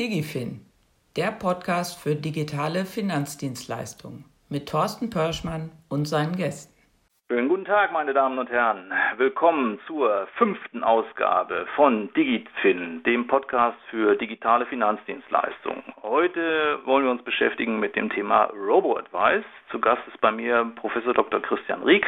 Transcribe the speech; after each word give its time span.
DigiFin, 0.00 0.64
der 1.14 1.30
Podcast 1.30 2.02
für 2.02 2.14
digitale 2.14 2.86
Finanzdienstleistungen 2.86 4.24
mit 4.48 4.66
Thorsten 4.66 5.10
Pörschmann 5.10 5.72
und 5.90 6.06
seinen 6.06 6.36
Gästen. 6.36 6.72
Schönen 7.30 7.50
guten 7.50 7.66
Tag, 7.66 7.92
meine 7.92 8.14
Damen 8.14 8.38
und 8.38 8.48
Herren. 8.48 8.90
Willkommen 9.18 9.78
zur 9.86 10.26
fünften 10.38 10.82
Ausgabe 10.82 11.66
von 11.76 12.10
DigiFin, 12.14 13.02
dem 13.02 13.26
Podcast 13.26 13.76
für 13.90 14.16
digitale 14.16 14.64
Finanzdienstleistungen. 14.64 15.84
Heute 16.02 16.78
wollen 16.86 17.04
wir 17.04 17.10
uns 17.10 17.22
beschäftigen 17.22 17.78
mit 17.78 17.94
dem 17.94 18.08
Thema 18.08 18.44
Robo-Advice. 18.54 19.44
Zu 19.70 19.80
Gast 19.80 20.00
ist 20.08 20.20
bei 20.22 20.32
mir 20.32 20.64
Professor 20.76 21.12
Dr. 21.12 21.42
Christian 21.42 21.82
Rieck, 21.82 22.06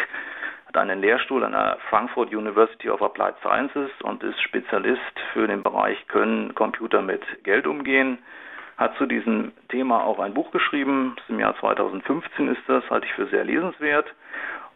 hat 0.72 0.82
einen 0.82 1.00
Lehrstuhl 1.00 1.44
an 1.44 1.52
der 1.52 1.76
Frankfurt 1.90 2.34
University 2.34 2.88
of 2.88 3.02
Applied 3.02 3.34
Sciences 3.40 3.90
und 4.02 4.22
ist 4.22 4.40
Spezialist 4.40 5.20
für 5.32 5.46
den 5.46 5.62
Bereich 5.62 6.06
Können 6.08 6.54
Computer 6.54 7.02
mit 7.02 7.22
Geld 7.44 7.66
umgehen 7.66 8.18
hat 8.78 8.96
zu 8.96 9.04
diesem 9.06 9.52
Thema 9.68 10.04
auch 10.04 10.18
ein 10.18 10.34
Buch 10.34 10.50
geschrieben. 10.50 11.14
Im 11.28 11.38
Jahr 11.38 11.56
2015 11.58 12.48
ist 12.48 12.62
das, 12.66 12.82
halte 12.90 13.06
ich 13.06 13.12
für 13.12 13.26
sehr 13.26 13.44
lesenswert. 13.44 14.12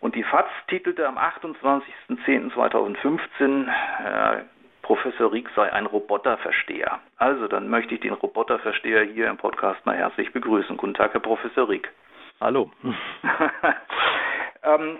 Und 0.00 0.14
die 0.14 0.22
FAZ 0.22 0.46
titelte 0.68 1.08
am 1.08 1.18
28.10.2015, 1.18 3.66
äh, 3.66 4.42
Professor 4.82 5.32
Rieck 5.32 5.48
sei 5.56 5.72
ein 5.72 5.86
Roboterversteher. 5.86 7.00
Also, 7.16 7.48
dann 7.48 7.68
möchte 7.68 7.94
ich 7.94 8.00
den 8.00 8.12
Roboterversteher 8.12 9.02
hier 9.02 9.28
im 9.28 9.38
Podcast 9.38 9.84
mal 9.84 9.96
herzlich 9.96 10.32
begrüßen. 10.32 10.76
Guten 10.76 10.94
Tag, 10.94 11.14
Herr 11.14 11.20
Professor 11.20 11.68
Rieck. 11.68 11.90
Hallo. 12.40 12.70
ähm, 14.62 14.98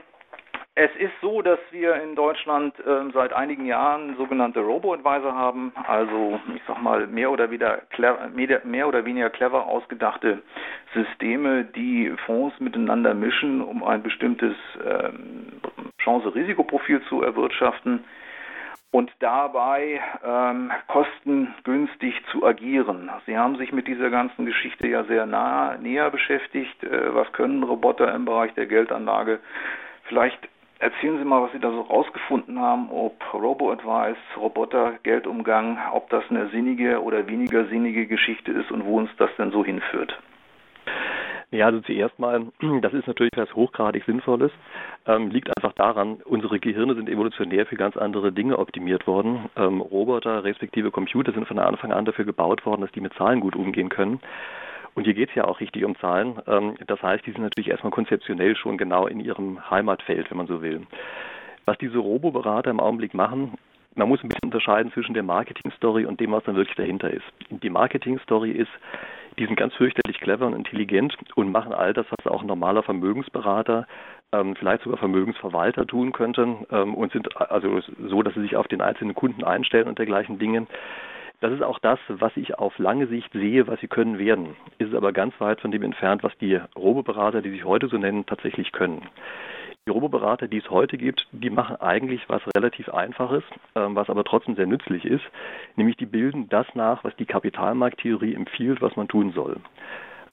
es 0.78 0.94
ist 0.96 1.12
so, 1.22 1.41
dass 1.41 1.58
wir 1.70 1.94
in 2.02 2.14
Deutschland 2.14 2.78
äh, 2.80 3.10
seit 3.14 3.32
einigen 3.32 3.64
Jahren 3.64 4.14
sogenannte 4.19 4.60
Robo-Advisor 4.60 5.34
haben, 5.34 5.72
also 5.86 6.38
ich 6.55 6.60
sag 6.69 6.82
mal 6.82 7.06
mehr 7.06 7.30
oder, 7.30 7.50
wieder 7.50 7.78
clever, 7.88 8.28
mehr 8.28 8.86
oder 8.86 9.06
weniger 9.06 9.30
clever 9.30 9.66
ausgedachte 9.66 10.42
Systeme, 10.92 11.64
die 11.64 12.12
Fonds 12.27 12.60
miteinander 12.60 13.14
mischen, 13.14 13.62
um 13.62 13.82
ein 13.82 14.02
bestimmtes 14.02 14.54
ähm, 14.86 15.47
Chance-Risikoprofil 15.98 17.00
zu 17.08 17.22
erwirtschaften 17.22 18.04
und 18.91 19.10
dabei 19.20 20.02
ähm, 20.22 20.70
kostengünstig 20.88 22.22
zu 22.30 22.44
agieren. 22.44 23.10
Sie 23.24 23.38
haben 23.38 23.56
sich 23.56 23.72
mit 23.72 23.88
dieser 23.88 24.10
ganzen 24.10 24.44
Geschichte 24.44 24.88
ja 24.88 25.04
sehr 25.04 25.24
nah, 25.24 25.78
näher 25.78 26.10
beschäftigt. 26.10 26.84
Äh, 26.84 27.14
was 27.14 27.32
können 27.32 27.62
Roboter 27.62 28.14
im 28.14 28.27
Bereich 28.27 28.52
der 28.52 28.66
Geldanlage? 28.66 29.41
Vielleicht 30.04 30.38
Erzählen 30.78 31.19
Sie 31.19 31.24
mal, 31.24 31.42
was 31.42 31.52
Sie 31.52 31.58
da 31.58 31.70
so 31.70 31.80
rausgefunden 31.80 32.60
haben, 32.60 32.91
ob 32.91 33.14
Robo-Advice, 33.32 34.19
Roboter, 34.36 34.98
Geldumgang, 35.02 35.78
ob 35.92 36.10
das 36.10 36.22
eine 36.28 36.48
sinnige 36.48 37.02
oder 37.02 37.27
weniger 37.28 37.64
sinnige 37.66 38.06
Geschichte 38.06 38.52
ist 38.52 38.70
und 38.70 38.84
wo 38.84 38.98
uns 38.98 39.10
das 39.16 39.30
denn 39.38 39.52
so 39.52 39.64
hinführt. 39.64 40.19
Ja, 41.50 41.66
also 41.66 41.80
zuerst 41.80 42.19
mal, 42.19 42.48
das 42.82 42.92
ist 42.92 43.06
natürlich 43.06 43.32
was 43.36 43.54
hochgradig 43.54 44.04
Sinnvolles, 44.04 44.52
ähm, 45.06 45.30
liegt 45.30 45.48
einfach 45.56 45.72
daran, 45.72 46.19
unsere 46.24 46.58
Gehirne 46.58 46.94
sind 46.94 47.08
evolutionär 47.08 47.64
für 47.66 47.77
ganz 47.77 47.97
andere 47.97 48.32
Dinge 48.32 48.58
optimiert 48.58 49.06
worden. 49.06 49.48
Ähm, 49.56 49.80
Roboter 49.80 50.44
respektive 50.44 50.91
Computer 50.91 51.32
sind 51.32 51.48
von 51.48 51.58
Anfang 51.58 51.92
an 51.92 52.04
dafür 52.04 52.27
gebaut 52.27 52.66
worden, 52.66 52.82
dass 52.82 52.92
die 52.92 53.00
mit 53.00 53.14
Zahlen 53.14 53.41
gut 53.41 53.56
umgehen 53.56 53.88
können. 53.88 54.20
Und 54.97 55.05
hier 55.05 55.14
geht 55.14 55.28
es 55.28 55.34
ja 55.34 55.44
auch 55.44 55.61
richtig 55.61 55.84
um 55.84 55.94
Zahlen. 55.97 56.41
Ähm, 56.47 56.75
das 56.86 57.00
heißt, 57.02 57.25
die 57.27 57.33
sind 57.33 57.42
natürlich 57.42 57.70
erstmal 57.70 57.92
konzeptionell 57.92 58.56
schon 58.56 58.78
genau 58.78 59.06
in 59.06 59.20
ihrem 59.20 59.70
Heimatfeld, 59.70 60.30
wenn 60.30 60.38
man 60.38 60.47
so 60.47 60.62
will. 60.62 60.86
Was 61.66 61.77
diese 61.78 61.98
Robo-Berater 61.98 62.70
im 62.70 62.80
Augenblick 62.80 63.12
machen, 63.12 63.58
man 63.94 64.09
muss 64.09 64.22
ein 64.22 64.28
bisschen 64.28 64.44
unterscheiden 64.44 64.93
zwischen 64.93 65.15
der 65.15 65.22
Marketing-Story 65.22 66.06
und 66.06 66.19
dem, 66.19 66.32
was 66.32 66.44
dann 66.44 66.56
wirklich 66.56 66.76
dahinter 66.76 67.10
ist. 67.10 67.25
Die 67.50 67.71
Marketing-Story 67.71 68.50
ist, 68.53 68.71
die 69.38 69.44
sind 69.44 69.56
ganz 69.56 69.75
fürchterlich 69.75 70.19
clever 70.19 70.47
und 70.47 70.54
intelligent 70.54 71.15
und 71.34 71.53
machen 71.53 71.75
all 71.75 71.92
das, 71.92 72.06
was 72.10 72.32
auch 72.32 72.41
ein 72.41 72.47
normaler 72.47 72.82
Vermögensberater, 72.82 73.87
ähm, 74.32 74.56
vielleicht 74.56 74.82
sogar 74.82 74.98
Vermögensverwalter 74.98 75.87
tun 75.87 76.12
könnten 76.12 76.66
ähm, 76.71 76.94
und 76.94 77.12
sind 77.12 77.37
also 77.38 77.81
so, 78.09 78.22
dass 78.22 78.34
sie 78.34 78.42
sich 78.42 78.56
auf 78.56 78.69
den 78.69 78.81
einzelnen 78.81 79.15
Kunden 79.15 79.44
einstellen 79.44 79.88
und 79.88 79.98
dergleichen 79.98 80.38
Dinge. 80.38 80.66
Das 81.41 81.52
ist 81.52 81.62
auch 81.62 81.78
das, 81.78 81.98
was 82.08 82.34
ich 82.36 82.58
auf 82.58 82.78
lange 82.78 83.06
Sicht 83.08 83.32
sehe, 83.32 83.66
was 83.66 83.78
sie 83.80 83.88
können 83.88 84.19
werden. 84.19 84.56
Ist 84.78 84.94
aber 84.94 85.12
ganz 85.12 85.38
weit 85.38 85.60
von 85.60 85.70
dem 85.70 85.82
entfernt, 85.82 86.22
was 86.22 86.36
die 86.38 86.58
Roboberater, 86.74 87.42
die 87.42 87.50
sich 87.50 87.64
heute 87.64 87.88
so 87.88 87.98
nennen, 87.98 88.24
tatsächlich 88.24 88.72
können. 88.72 89.02
Die 89.86 89.92
Roboberater, 89.92 90.48
die 90.48 90.58
es 90.58 90.70
heute 90.70 90.97
gibt, 90.97 91.28
die 91.30 91.50
machen 91.50 91.76
eigentlich 91.76 92.22
was 92.28 92.42
relativ 92.56 92.88
Einfaches, 92.88 93.44
ähm, 93.76 93.94
was 93.94 94.10
aber 94.10 94.24
trotzdem 94.24 94.56
sehr 94.56 94.66
nützlich 94.66 95.04
ist, 95.04 95.24
nämlich 95.76 95.97
die 95.97 96.06
bilden 96.06 96.48
das 96.48 96.66
nach, 96.74 97.04
was 97.04 97.14
die 97.16 97.26
Kapitalmarkttheorie 97.26 98.34
empfiehlt, 98.34 98.80
was 98.80 98.97
man 98.97 99.06
tun 99.06 99.32
soll. 99.32 99.58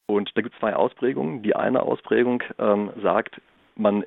Und 0.07 0.31
da 0.35 0.41
gibt 0.41 0.55
es 0.55 0.59
zwei 0.59 0.75
Ausprägungen. 0.75 1.43
Die 1.43 1.55
eine 1.55 1.83
Ausprägung 1.83 2.41
ähm, 2.57 2.91
sagt, 3.01 3.39
man 3.75 4.05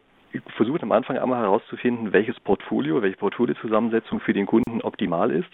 versucht 0.56 0.82
am 0.82 0.92
Anfang 0.92 1.18
einmal 1.18 1.42
herauszufinden, 1.42 2.12
welches 2.12 2.38
Portfolio, 2.40 3.02
welche 3.02 3.16
Portfoliozusammensetzung 3.18 4.20
für 4.20 4.32
den 4.32 4.46
Kunden 4.46 4.80
optimal 4.82 5.30
ist. 5.30 5.50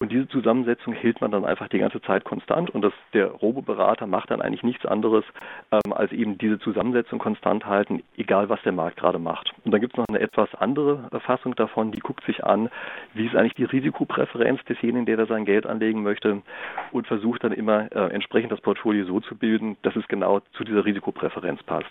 Und 0.00 0.12
diese 0.12 0.28
Zusammensetzung 0.28 0.92
hält 0.92 1.20
man 1.20 1.30
dann 1.30 1.44
einfach 1.44 1.68
die 1.68 1.78
ganze 1.78 2.00
Zeit 2.02 2.24
konstant 2.24 2.70
und 2.70 2.82
das, 2.82 2.92
der 3.14 3.26
Roboberater 3.26 4.06
macht 4.06 4.30
dann 4.30 4.40
eigentlich 4.40 4.62
nichts 4.62 4.86
anderes, 4.86 5.24
ähm, 5.72 5.92
als 5.92 6.12
eben 6.12 6.38
diese 6.38 6.58
Zusammensetzung 6.60 7.18
konstant 7.18 7.66
halten, 7.66 8.02
egal 8.16 8.48
was 8.48 8.62
der 8.62 8.72
Markt 8.72 8.98
gerade 8.98 9.18
macht. 9.18 9.52
Und 9.64 9.72
dann 9.72 9.80
gibt 9.80 9.94
es 9.94 9.98
noch 9.98 10.06
eine 10.08 10.20
etwas 10.20 10.54
andere 10.54 11.08
Fassung 11.20 11.54
davon, 11.56 11.92
die 11.92 12.00
guckt 12.00 12.24
sich 12.24 12.44
an, 12.44 12.70
wie 13.14 13.26
ist 13.26 13.34
eigentlich 13.34 13.54
die 13.54 13.64
Risikopräferenz 13.64 14.64
desjenigen, 14.64 15.06
der 15.06 15.16
da 15.16 15.26
sein 15.26 15.44
Geld 15.44 15.66
anlegen 15.66 16.02
möchte 16.02 16.42
und 16.92 17.06
versucht 17.06 17.42
dann 17.44 17.52
immer 17.52 17.90
äh, 17.92 18.12
entsprechend 18.12 18.52
das 18.52 18.60
Portfolio 18.60 19.04
so 19.04 19.20
zu 19.20 19.36
bilden, 19.36 19.76
dass 19.82 19.96
es 19.96 20.06
genau 20.08 20.40
zu 20.52 20.64
dieser 20.64 20.84
Risikopräferenz 20.84 21.62
passt. 21.64 21.90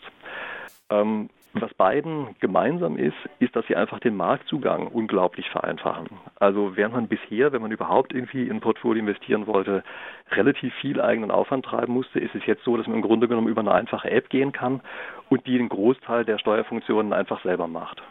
Ähm, 0.89 1.29
was 1.61 1.73
beiden 1.73 2.35
gemeinsam 2.39 2.97
ist, 2.97 3.17
ist, 3.39 3.55
dass 3.55 3.65
sie 3.67 3.75
einfach 3.75 3.99
den 3.99 4.15
Marktzugang 4.15 4.87
unglaublich 4.87 5.49
vereinfachen. 5.49 6.07
Also 6.39 6.75
während 6.75 6.93
man 6.93 7.07
bisher, 7.07 7.51
wenn 7.51 7.61
man 7.61 7.71
überhaupt 7.71 8.13
irgendwie 8.13 8.43
in 8.43 8.57
ein 8.57 8.61
Portfolio 8.61 9.01
investieren 9.01 9.47
wollte, 9.47 9.83
relativ 10.31 10.73
viel 10.75 11.01
eigenen 11.01 11.31
Aufwand 11.31 11.65
treiben 11.65 11.93
musste, 11.93 12.19
ist 12.19 12.35
es 12.35 12.45
jetzt 12.45 12.63
so, 12.63 12.77
dass 12.77 12.87
man 12.87 12.97
im 12.97 13.01
Grunde 13.01 13.27
genommen 13.27 13.47
über 13.47 13.61
eine 13.61 13.73
einfache 13.73 14.09
App 14.09 14.29
gehen 14.29 14.51
kann 14.51 14.81
und 15.29 15.45
die 15.47 15.57
den 15.57 15.69
Großteil 15.69 16.25
der 16.25 16.37
Steuerfunktionen 16.37 17.13
einfach 17.13 17.41
selber 17.43 17.67
macht. 17.67 18.01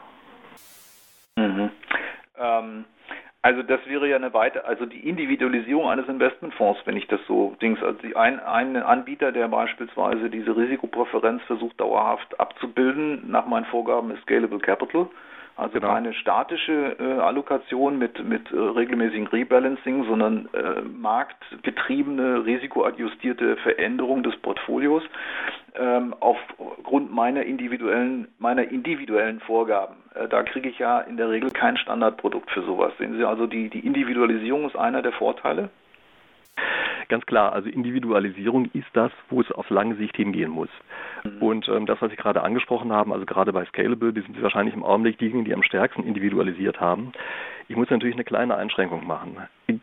Mhm. 1.37 1.71
Ähm, 2.39 2.85
also 3.47 3.63
das 3.63 3.79
wäre 3.87 4.09
ja 4.09 4.17
eine 4.17 4.35
weite, 4.35 4.65
also 4.65 4.87
die 4.87 5.09
Individualisierung 5.09 5.89
eines 5.89 6.09
Investmentfonds, 6.09 6.81
wenn 6.85 6.97
ich 6.97 7.07
das 7.07 7.21
so 7.29 7.55
dings, 7.63 7.81
also 7.81 7.97
ein, 8.17 8.41
ein 8.41 8.77
Anbieter, 8.77 9.31
der 9.31 9.47
beispielsweise 9.47 10.29
diese 10.31 10.57
Risikopräferenz 10.57 11.41
versucht 11.45 11.81
dauerhaft 11.81 12.41
abzubilden, 12.41 13.31
nach 13.31 13.47
meinen 13.47 13.67
Vorgaben 13.67 14.11
ist 14.11 14.23
Scalable 14.23 14.59
Capital. 14.59 15.07
Also 15.57 15.81
genau. 15.81 15.95
keine 15.95 16.13
statische 16.13 16.97
äh, 16.99 17.19
Allokation 17.21 17.99
mit, 17.99 18.23
mit 18.23 18.53
äh, 18.53 18.57
regelmäßigen 18.57 19.27
Rebalancing, 19.29 20.05
sondern 20.05 20.51
äh, 20.53 20.83
marktgetriebene, 20.83 22.45
risikoadjustierte 22.45 23.57
Veränderung 23.57 24.23
des 24.23 24.37
Portfolios 24.37 25.03
ähm, 25.75 26.15
aufgrund 26.21 27.11
meiner 27.11 27.43
individuellen, 27.43 28.29
meiner 28.39 28.71
individuellen 28.71 29.41
Vorgaben. 29.41 29.97
Äh, 30.15 30.29
da 30.29 30.43
kriege 30.43 30.69
ich 30.69 30.79
ja 30.79 31.01
in 31.01 31.17
der 31.17 31.31
Regel 31.31 31.51
kein 31.51 31.79
Standardprodukt 31.79 32.51
für 32.51 32.63
sowas. 32.63 32.93
Sehen 32.99 33.17
Sie 33.17 33.25
also, 33.25 33.47
die, 33.47 33.71
die 33.71 33.81
Individualisierung 33.81 34.67
ist 34.67 34.77
einer 34.77 35.01
der 35.01 35.13
Vorteile? 35.13 35.71
Ganz 37.09 37.25
klar, 37.27 37.53
also 37.53 37.69
Individualisierung 37.69 38.69
ist 38.73 38.89
das, 38.93 39.13
wo 39.31 39.41
es 39.41 39.51
auf 39.53 39.71
lange 39.71 39.95
Sicht 39.95 40.17
hingehen 40.17 40.51
muss. 40.51 40.69
Mhm. 41.25 41.43
Und 41.43 41.69
ähm, 41.69 41.87
das, 41.87 42.01
was 42.03 42.11
Sie 42.11 42.17
gerade 42.17 42.43
angesprochen 42.43 42.93
haben, 42.93 43.13
also 43.13 43.25
gerade 43.27 43.53
bei 43.53 43.65
Scalable, 43.67 44.13
die 44.13 44.23
sind 44.23 44.41
wahrscheinlich 44.43 44.75
im 44.75 44.83
Augenblick 44.83 45.19
diejenigen, 45.19 45.45
die 45.45 45.55
am 45.55 45.63
stärksten 45.63 46.03
individualisiert 46.03 46.81
haben. 46.81 47.13
Ich 47.69 47.77
muss 47.77 47.91
natürlich 47.91 48.17
eine 48.17 48.25
kleine 48.25 48.57
Einschränkung 48.57 49.07
machen. 49.07 49.37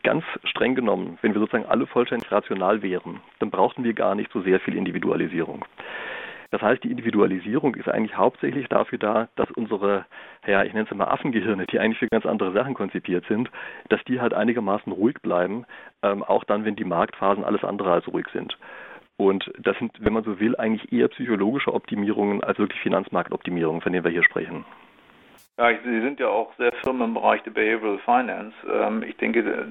Ganz 0.03 0.23
streng 0.43 0.75
genommen, 0.75 1.17
wenn 1.21 1.33
wir 1.33 1.39
sozusagen 1.39 1.65
alle 1.65 1.85
vollständig 1.85 2.31
rational 2.31 2.81
wären, 2.81 3.19
dann 3.39 3.51
brauchten 3.51 3.83
wir 3.83 3.93
gar 3.93 4.15
nicht 4.15 4.31
so 4.31 4.41
sehr 4.41 4.59
viel 4.59 4.75
Individualisierung. 4.75 5.65
Das 6.53 6.61
heißt, 6.61 6.83
die 6.83 6.91
Individualisierung 6.91 7.73
ist 7.73 7.89
eigentlich 7.89 8.15
hauptsächlich 8.15 8.67
dafür 8.69 8.99
da, 8.99 9.27
dass 9.37 9.49
unsere, 9.49 10.05
ja, 10.45 10.63
ich 10.63 10.71
nenne 10.71 10.87
es 10.87 10.95
mal 10.95 11.07
Affengehirne, 11.07 11.65
die 11.65 11.79
eigentlich 11.79 11.97
für 11.97 12.07
ganz 12.07 12.27
andere 12.27 12.51
Sachen 12.51 12.75
konzipiert 12.75 13.25
sind, 13.27 13.49
dass 13.89 14.03
die 14.03 14.21
halt 14.21 14.35
einigermaßen 14.35 14.93
ruhig 14.93 15.15
bleiben, 15.23 15.65
ähm, 16.03 16.21
auch 16.21 16.43
dann, 16.43 16.63
wenn 16.63 16.75
die 16.75 16.83
Marktphasen 16.83 17.43
alles 17.43 17.63
andere 17.63 17.91
als 17.91 18.07
ruhig 18.07 18.27
sind. 18.33 18.55
Und 19.17 19.51
das 19.57 19.75
sind, 19.79 19.93
wenn 19.99 20.13
man 20.13 20.23
so 20.23 20.39
will, 20.39 20.55
eigentlich 20.55 20.93
eher 20.93 21.07
psychologische 21.07 21.73
Optimierungen 21.73 22.43
als 22.43 22.59
wirklich 22.59 22.79
Finanzmarktoptimierungen, 22.81 23.81
von 23.81 23.91
denen 23.91 24.05
wir 24.05 24.11
hier 24.11 24.23
sprechen. 24.23 24.63
Ja, 25.57 25.71
Sie 25.83 26.01
sind 26.01 26.19
ja 26.19 26.27
auch 26.27 26.53
sehr 26.57 26.71
firm 26.83 27.01
im 27.01 27.15
Bereich 27.15 27.41
der 27.41 27.51
Behavioral 27.51 27.97
Finance. 27.97 28.55
Ähm, 28.71 29.01
ich 29.01 29.17
denke, 29.17 29.65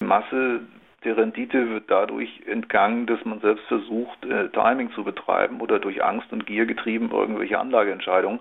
die 0.00 0.04
Masse 0.04 0.62
der 1.04 1.16
Rendite 1.16 1.68
wird 1.70 1.84
dadurch 1.90 2.42
entgangen, 2.46 3.06
dass 3.06 3.24
man 3.24 3.40
selbst 3.40 3.64
versucht, 3.66 4.24
äh, 4.24 4.48
Timing 4.48 4.90
zu 4.92 5.04
betreiben 5.04 5.60
oder 5.60 5.78
durch 5.78 6.02
Angst 6.02 6.32
und 6.32 6.46
Gier 6.46 6.66
getrieben 6.66 7.10
irgendwelche 7.12 7.58
Anlageentscheidungen. 7.58 8.40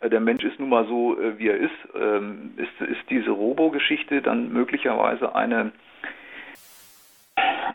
Äh, 0.00 0.10
der 0.10 0.20
Mensch 0.20 0.44
ist 0.44 0.60
nun 0.60 0.68
mal 0.68 0.86
so, 0.86 1.18
äh, 1.18 1.38
wie 1.38 1.48
er 1.48 1.56
ist. 1.56 1.70
Ähm, 1.94 2.52
ist, 2.56 2.88
ist 2.88 3.10
diese 3.10 3.30
Robo-Geschichte 3.30 4.22
dann 4.22 4.52
möglicherweise 4.52 5.34
eine 5.34 5.72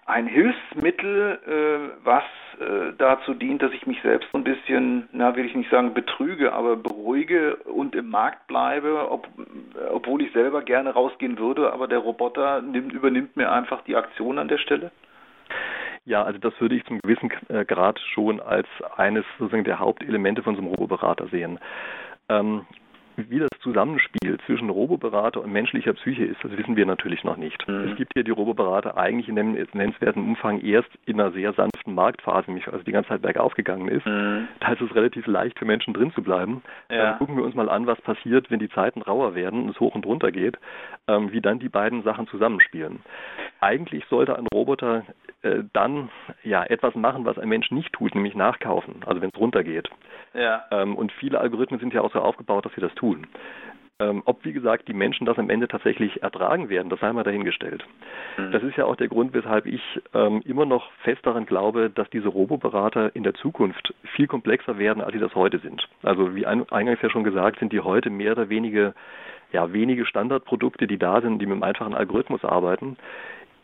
ein 0.10 0.28
Hilfsmittel, 0.28 1.40
äh, 1.46 2.04
was 2.04 2.24
äh, 2.60 2.94
dazu 2.98 3.36
dient, 3.36 3.62
dass 3.62 3.72
ich 3.74 3.86
mich 3.86 4.02
selbst 4.02 4.28
ein 4.34 4.44
bisschen, 4.44 5.08
na 5.12 5.36
will 5.36 5.46
ich 5.46 5.56
nicht 5.56 5.70
sagen 5.70 5.94
betrüge, 5.94 6.52
aber 6.52 6.76
beruhige 6.76 7.58
und 7.58 7.96
im 7.96 8.10
Markt 8.10 8.48
bleibe, 8.48 9.10
ob, 9.12 9.28
obwohl 9.92 10.24
ich 10.24 10.34
selber 10.34 10.64
gerne 10.64 10.92
rausgehen 10.92 11.38
würde, 11.38 11.72
aber 11.72 11.88
der 11.88 12.00
Roboter 12.00 12.62
nimmt, 12.62 12.92
übernimmt 12.92 13.38
mir 13.38 13.52
einfach 13.52 13.84
die 13.84 13.96
Aktion 13.96 14.40
an 14.40 14.48
der 14.48 14.58
Stelle? 14.58 14.92
Ja, 16.06 16.24
also 16.24 16.40
das 16.40 16.60
würde 16.60 16.76
ich 16.76 16.86
zum 16.86 17.00
gewissen 17.02 17.32
äh, 17.50 17.64
Grad 17.66 18.00
schon 18.14 18.40
als 18.42 18.68
eines 18.98 19.26
sozusagen 19.38 19.64
der 19.64 19.80
Hauptelemente 19.80 20.42
von 20.42 20.56
so 20.56 20.62
einem 20.62 20.72
Roboberater 20.72 21.28
sehen. 21.28 21.60
Ähm, 22.30 22.66
wie 23.30 23.39
das 23.39 23.50
Zusammenspiel 23.62 24.38
zwischen 24.45 24.69
Roboberater 24.69 25.42
und 25.42 25.51
menschlicher 25.51 25.94
Psyche 25.94 26.25
ist, 26.25 26.44
das 26.44 26.51
wissen 26.57 26.75
wir 26.75 26.86
natürlich 26.86 27.24
noch 27.24 27.38
nicht. 27.38 27.68
Mhm. 27.68 27.89
Es 27.92 27.98
gibt 27.98 28.13
hier 28.13 28.24
die 28.24 28.31
Roboberater 28.31 28.98
eigentlich 28.98 29.27
in 29.27 29.38
einem 29.38 29.57
nennenswerten 29.74 30.24
Umfang 30.24 30.62
erst 30.62 30.89
in 31.06 31.19
einer 31.19 31.31
sehr 31.31 31.54
sanften 31.54 31.94
Marktphase, 31.94 32.48
nämlich 32.48 32.68
als 32.68 32.83
die 32.83 32.92
ganze 32.92 33.10
Zeit 33.10 33.21
bergauf 33.21 33.54
gegangen 33.54 33.88
ist. 33.88 34.06
Mhm. 34.06 34.48
Da 34.60 34.74
ist 34.74 34.81
es 34.81 34.94
relativ 34.95 35.27
leicht 35.27 35.60
für 35.60 35.66
Menschen 35.66 35.94
drin 35.94 36.12
zu 36.13 36.21
bleiben. 36.21 36.62
Ja. 36.89 37.04
Dann 37.04 37.18
gucken 37.18 37.38
wir 37.38 37.44
uns 37.44 37.56
mal 37.56 37.69
an, 37.69 37.88
was 37.88 38.00
passiert, 38.01 38.50
wenn 38.51 38.60
die 38.60 38.69
Zeiten 38.69 39.01
rauer 39.01 39.36
werden 39.36 39.63
und 39.63 39.69
es 39.69 39.80
hoch 39.80 39.95
und 39.95 40.06
runter 40.06 40.31
geht, 40.31 40.57
ähm, 41.07 41.31
wie 41.31 41.42
dann 41.42 41.60
die 41.60 41.69
beiden 41.69 42.04
Sachen 42.04 42.27
zusammenspielen. 42.27 43.00
Eigentlich 43.60 44.06
sollte 44.06 44.38
ein 44.38 44.48
Roboter 44.54 45.04
äh, 45.42 45.63
dann 45.74 46.10
ja 46.44 46.63
etwas 46.63 46.95
machen, 46.95 47.25
was 47.25 47.38
ein 47.38 47.48
Mensch 47.50 47.71
nicht 47.71 47.94
tut, 47.94 48.13
nämlich 48.13 48.36
nachkaufen, 48.36 48.95
also 49.06 49.21
wenn 49.21 49.30
es 49.30 49.39
runtergeht. 49.39 49.89
Ja. 50.33 50.66
Ähm, 50.71 50.95
und 50.95 51.12
viele 51.13 51.39
Algorithmen 51.39 51.80
sind 51.80 51.94
ja 51.94 52.01
auch 52.01 52.12
so 52.12 52.19
aufgebaut, 52.19 52.66
dass 52.66 52.74
sie 52.74 52.81
das 52.81 52.94
tun. 52.95 53.09
Ähm, 54.02 54.22
ob, 54.24 54.46
wie 54.46 54.54
gesagt, 54.54 54.88
die 54.88 54.94
Menschen 54.94 55.26
das 55.26 55.38
am 55.38 55.50
Ende 55.50 55.68
tatsächlich 55.68 56.24
ertragen 56.24 56.70
werden, 56.70 56.90
das 56.90 57.02
sei 57.02 57.12
mal 57.12 57.24
dahingestellt. 57.24 57.86
Mhm. 58.38 58.52
Das 58.52 58.64
ist 58.64 58.78
ja 58.78 58.86
auch 58.86 58.96
der 58.96 59.10
Grund, 59.10 59.34
weshalb 59.34 59.66
ich 59.66 59.82
ähm, 60.14 60.42
immer 60.46 60.66
noch 60.66 60.90
fest 61.04 61.26
daran 61.26 61.46
glaube, 61.46 61.90
dass 61.90 62.10
diese 62.10 62.30
Roboberater 62.30 63.14
in 63.14 63.24
der 63.24 63.34
Zukunft 63.34 63.94
viel 64.16 64.28
komplexer 64.28 64.78
werden, 64.78 65.04
als 65.04 65.12
sie 65.12 65.20
das 65.20 65.36
heute 65.36 65.60
sind. 65.60 65.86
Also 66.02 66.34
wie 66.34 66.46
ein, 66.46 66.70
eingangs 66.72 67.02
ja 67.02 67.10
schon 67.10 67.26
gesagt, 67.26 67.60
sind 67.60 67.74
die 67.74 67.82
heute 67.82 68.10
mehr 68.10 68.32
oder 68.32 68.48
weniger 68.48 68.94
ja, 69.52 69.74
wenige 69.74 70.06
Standardprodukte, 70.06 70.88
die 70.88 70.98
da 70.98 71.22
sind, 71.22 71.40
die 71.40 71.46
mit 71.46 71.54
einem 71.54 71.64
einfachen 71.64 71.96
Algorithmus 71.96 72.46
arbeiten. 72.46 72.98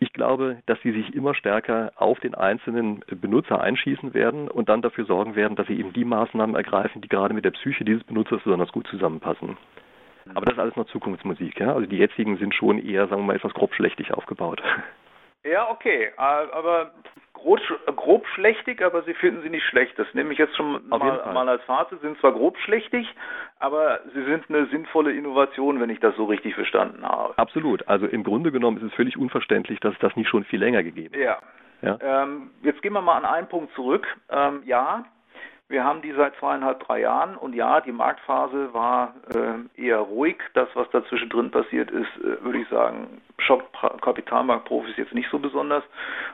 Ich 0.05 0.13
glaube, 0.13 0.57
dass 0.67 0.79
sie 0.83 0.91
sich 0.91 1.15
immer 1.15 1.33
stärker 1.33 1.91
auf 1.95 2.19
den 2.19 2.35
einzelnen 2.35 3.03
Benutzer 3.09 3.59
einschießen 3.59 4.13
werden 4.13 4.47
und 4.47 4.69
dann 4.69 4.83
dafür 4.83 5.05
sorgen 5.05 5.35
werden, 5.35 5.55
dass 5.55 5.65
sie 5.65 5.79
eben 5.79 5.93
die 5.93 6.05
Maßnahmen 6.05 6.55
ergreifen, 6.55 7.01
die 7.01 7.07
gerade 7.07 7.33
mit 7.33 7.43
der 7.43 7.49
Psyche 7.49 7.83
dieses 7.83 8.03
Benutzers 8.03 8.43
besonders 8.43 8.71
gut 8.71 8.85
zusammenpassen. 8.85 9.57
Aber 10.35 10.45
das 10.45 10.53
ist 10.53 10.59
alles 10.59 10.75
noch 10.75 10.85
Zukunftsmusik, 10.85 11.59
ja. 11.59 11.73
Also 11.73 11.87
die 11.87 11.97
jetzigen 11.97 12.37
sind 12.37 12.53
schon 12.53 12.77
eher, 12.77 13.07
sagen 13.07 13.23
wir 13.23 13.25
mal, 13.25 13.35
etwas 13.35 13.55
grobschlächtig 13.55 14.13
aufgebaut. 14.13 14.61
Ja, 15.45 15.69
okay, 15.69 16.11
aber 16.17 16.91
grob, 17.33 17.59
grob 17.95 18.25
schlechtig, 18.33 18.83
aber 18.83 19.03
Sie 19.03 19.13
finden 19.13 19.43
sie 19.43 19.49
nicht 19.49 19.65
schlecht. 19.65 19.97
Das 19.99 20.07
nehme 20.13 20.33
ich 20.33 20.39
jetzt 20.39 20.55
schon 20.55 20.87
mal, 20.89 20.99
mal, 20.99 21.47
als 21.47 21.63
Fazit. 21.63 22.01
Sind 22.01 22.19
zwar 22.19 22.31
grob 22.31 22.57
schlechtig, 22.59 23.07
aber 23.59 23.99
sie 24.13 24.23
sind 24.23 24.45
eine 24.49 24.65
sinnvolle 24.67 25.13
Innovation, 25.13 25.79
wenn 25.79 25.89
ich 25.89 25.99
das 25.99 26.15
so 26.15 26.25
richtig 26.25 26.55
verstanden 26.55 27.07
habe. 27.07 27.37
Absolut. 27.37 27.87
Also 27.87 28.07
im 28.07 28.23
Grunde 28.23 28.51
genommen 28.51 28.77
ist 28.77 28.83
es 28.83 28.93
völlig 28.93 29.17
unverständlich, 29.17 29.79
dass 29.79 29.93
es 29.93 29.99
das 29.99 30.15
nicht 30.15 30.29
schon 30.29 30.43
viel 30.45 30.59
länger 30.59 30.81
gegeben 30.81 31.13
hat. 31.13 31.21
Ja. 31.21 31.39
ja? 31.81 32.23
Ähm, 32.23 32.49
jetzt 32.63 32.81
gehen 32.81 32.93
wir 32.93 33.01
mal 33.01 33.17
an 33.17 33.25
einen 33.25 33.47
Punkt 33.47 33.73
zurück. 33.75 34.07
Ähm, 34.29 34.63
ja, 34.65 35.05
wir 35.67 35.83
haben 35.83 36.01
die 36.03 36.11
seit 36.11 36.35
zweieinhalb, 36.35 36.79
drei 36.85 37.01
Jahren 37.01 37.35
und 37.35 37.53
ja, 37.53 37.81
die 37.81 37.91
Marktphase 37.91 38.73
war 38.73 39.15
äh, 39.33 39.81
eher 39.81 39.97
ruhig. 39.97 40.37
Das, 40.53 40.69
was 40.75 40.89
dazwischen 40.91 41.29
drin 41.29 41.49
passiert 41.49 41.89
ist, 41.89 42.09
äh, 42.17 42.43
würde 42.43 42.59
ich 42.59 42.67
sagen, 42.69 43.21
schockt 43.39 43.75
Kapitalmarktprofis 44.01 44.95
jetzt 44.97 45.13
nicht 45.13 45.29
so 45.31 45.39
besonders, 45.39 45.83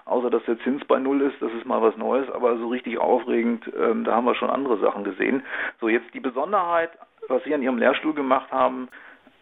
außer 0.06 0.30
dass 0.30 0.44
der 0.44 0.60
Zins 0.60 0.84
bei 0.86 1.00
Null 1.00 1.22
ist, 1.22 1.42
das 1.42 1.52
ist 1.54 1.66
mal 1.66 1.82
was 1.82 1.96
Neues, 1.96 2.30
aber 2.30 2.58
so 2.58 2.68
richtig 2.68 2.98
aufregend, 2.98 3.72
ähm, 3.78 4.04
da 4.04 4.16
haben 4.16 4.26
wir 4.26 4.36
schon 4.36 4.50
andere 4.50 4.78
Sachen 4.80 5.06
gesehen. 5.06 5.44
So, 5.80 5.88
jetzt 5.88 6.14
die 6.14 6.20
Besonderheit, 6.20 6.92
was 7.30 7.44
Sie 7.44 7.54
an 7.54 7.62
Ihrem 7.62 7.78
Lehrstuhl 7.78 8.14
gemacht 8.14 8.52
haben, 8.52 8.90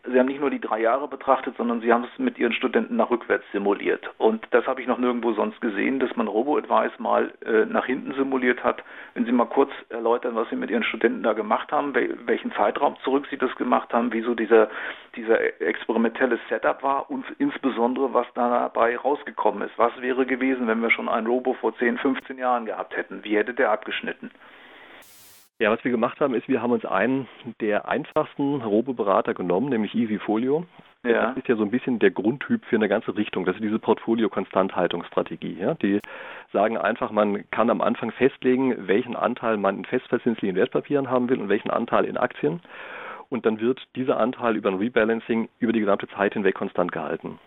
Sie 0.06 0.18
haben 0.18 0.28
nicht 0.28 0.40
nur 0.40 0.50
die 0.50 0.62
drei 0.62 0.80
Jahre 0.80 1.08
betrachtet, 1.08 1.58
sondern 1.58 1.82
Sie 1.82 1.92
haben 1.92 2.06
es 2.06 2.20
mit 2.20 2.38
Ihren 2.40 2.54
Studenten 2.54 2.96
nach 2.96 3.10
rückwärts 3.10 3.44
simuliert. 3.52 4.10
Und 4.18 4.48
das 4.52 4.66
habe 4.66 4.82
ich 4.82 4.88
noch 4.88 4.98
nirgendwo 4.98 5.34
sonst 5.34 5.60
gesehen, 5.60 6.00
dass 6.00 6.16
man 6.16 6.28
Robo-Advice 6.28 6.98
mal 7.00 7.34
äh, 7.46 7.66
nach 7.66 7.86
hinten 7.86 8.14
simuliert 8.14 8.64
hat. 8.64 8.82
Wenn 9.14 9.26
Sie 9.26 9.32
mal 9.34 9.46
kurz 9.46 9.72
erläutern, 9.90 10.36
was 10.36 10.50
Sie 10.50 10.56
mit 10.56 10.72
Ihren 10.72 10.84
Studenten 10.84 11.24
da 11.24 11.34
gemacht 11.34 11.72
haben, 11.72 11.94
welchen 11.94 12.54
Zeitraum 12.54 12.96
zurück 13.04 13.28
Sie 13.30 13.38
das 13.38 13.54
gemacht 13.58 13.94
haben, 13.94 14.14
wieso 14.14 14.36
dieser, 14.36 14.70
dieser 15.16 15.62
experimentelle 15.62 16.40
Setup 16.48 16.82
war 16.82 17.12
und 17.12 17.26
insbesondere, 17.38 18.14
was 18.14 18.28
dabei 18.36 18.98
rausgekommen 18.98 19.68
ist. 19.68 19.78
Was 19.78 20.00
wäre 20.02 20.26
gewesen, 20.26 20.68
wenn 20.68 20.82
wir 20.82 20.92
schon 20.92 21.10
einen 21.10 21.28
Robo 21.28 21.54
vor 21.56 21.76
10, 21.76 21.98
15 21.98 22.38
Jahren 22.38 22.66
gehabt 22.66 22.96
hätten? 22.96 23.24
Wie 23.26 23.36
hätte 23.36 23.54
der 23.54 23.72
abgeschnitten? 23.72 24.32
Ja, 25.62 25.72
was 25.72 25.84
wir 25.84 25.92
gemacht 25.92 26.22
haben, 26.22 26.36
ist, 26.36 26.48
wir 26.48 26.62
haben 26.62 26.72
uns 26.72 26.86
einen 26.86 27.28
der 27.60 27.90
einfachsten 27.90 28.62
Robo-Berater 28.62 29.34
genommen, 29.34 29.68
nämlich 29.68 29.94
EasyFolio. 29.94 30.66
Ja. 31.04 31.28
Das 31.28 31.38
ist 31.38 31.50
ja 31.50 31.58
so 31.58 31.64
ein 31.64 31.72
bisschen 31.72 32.00
der 32.00 32.12
Grundtyp 32.12 32.64
für 32.64 32.78
eine 32.78 32.88
ganze 32.88 33.16
Richtung. 33.18 33.44
Das 33.44 33.56
ist 33.56 33.64
diese 33.64 33.78
Portfolio-Konstanthaltungsstrategie. 33.78 35.58
Ja? 35.60 35.74
Die 35.74 36.00
sagen 36.54 36.78
einfach, 36.78 37.12
man 37.12 37.50
kann 37.52 37.70
am 37.70 37.82
Anfang 37.82 38.12
festlegen, 38.12 38.88
welchen 38.88 39.18
Anteil 39.18 39.58
man 39.58 39.80
in 39.80 39.86
festverzinslichen 39.86 40.56
Wertpapieren 40.56 41.10
haben 41.10 41.30
will 41.30 41.42
und 41.42 41.50
welchen 41.50 41.72
Anteil 41.72 42.06
in 42.06 42.16
Aktien. 42.16 42.62
Und 43.28 43.46
dann 43.46 43.60
wird 43.60 43.86
dieser 43.98 44.18
Anteil 44.18 44.56
über 44.56 44.70
ein 44.70 44.78
Rebalancing 44.78 45.50
über 45.60 45.74
die 45.74 45.82
gesamte 45.82 46.08
Zeit 46.08 46.34
hinweg 46.34 46.56
konstant 46.56 46.94
gehalten. 46.94 47.38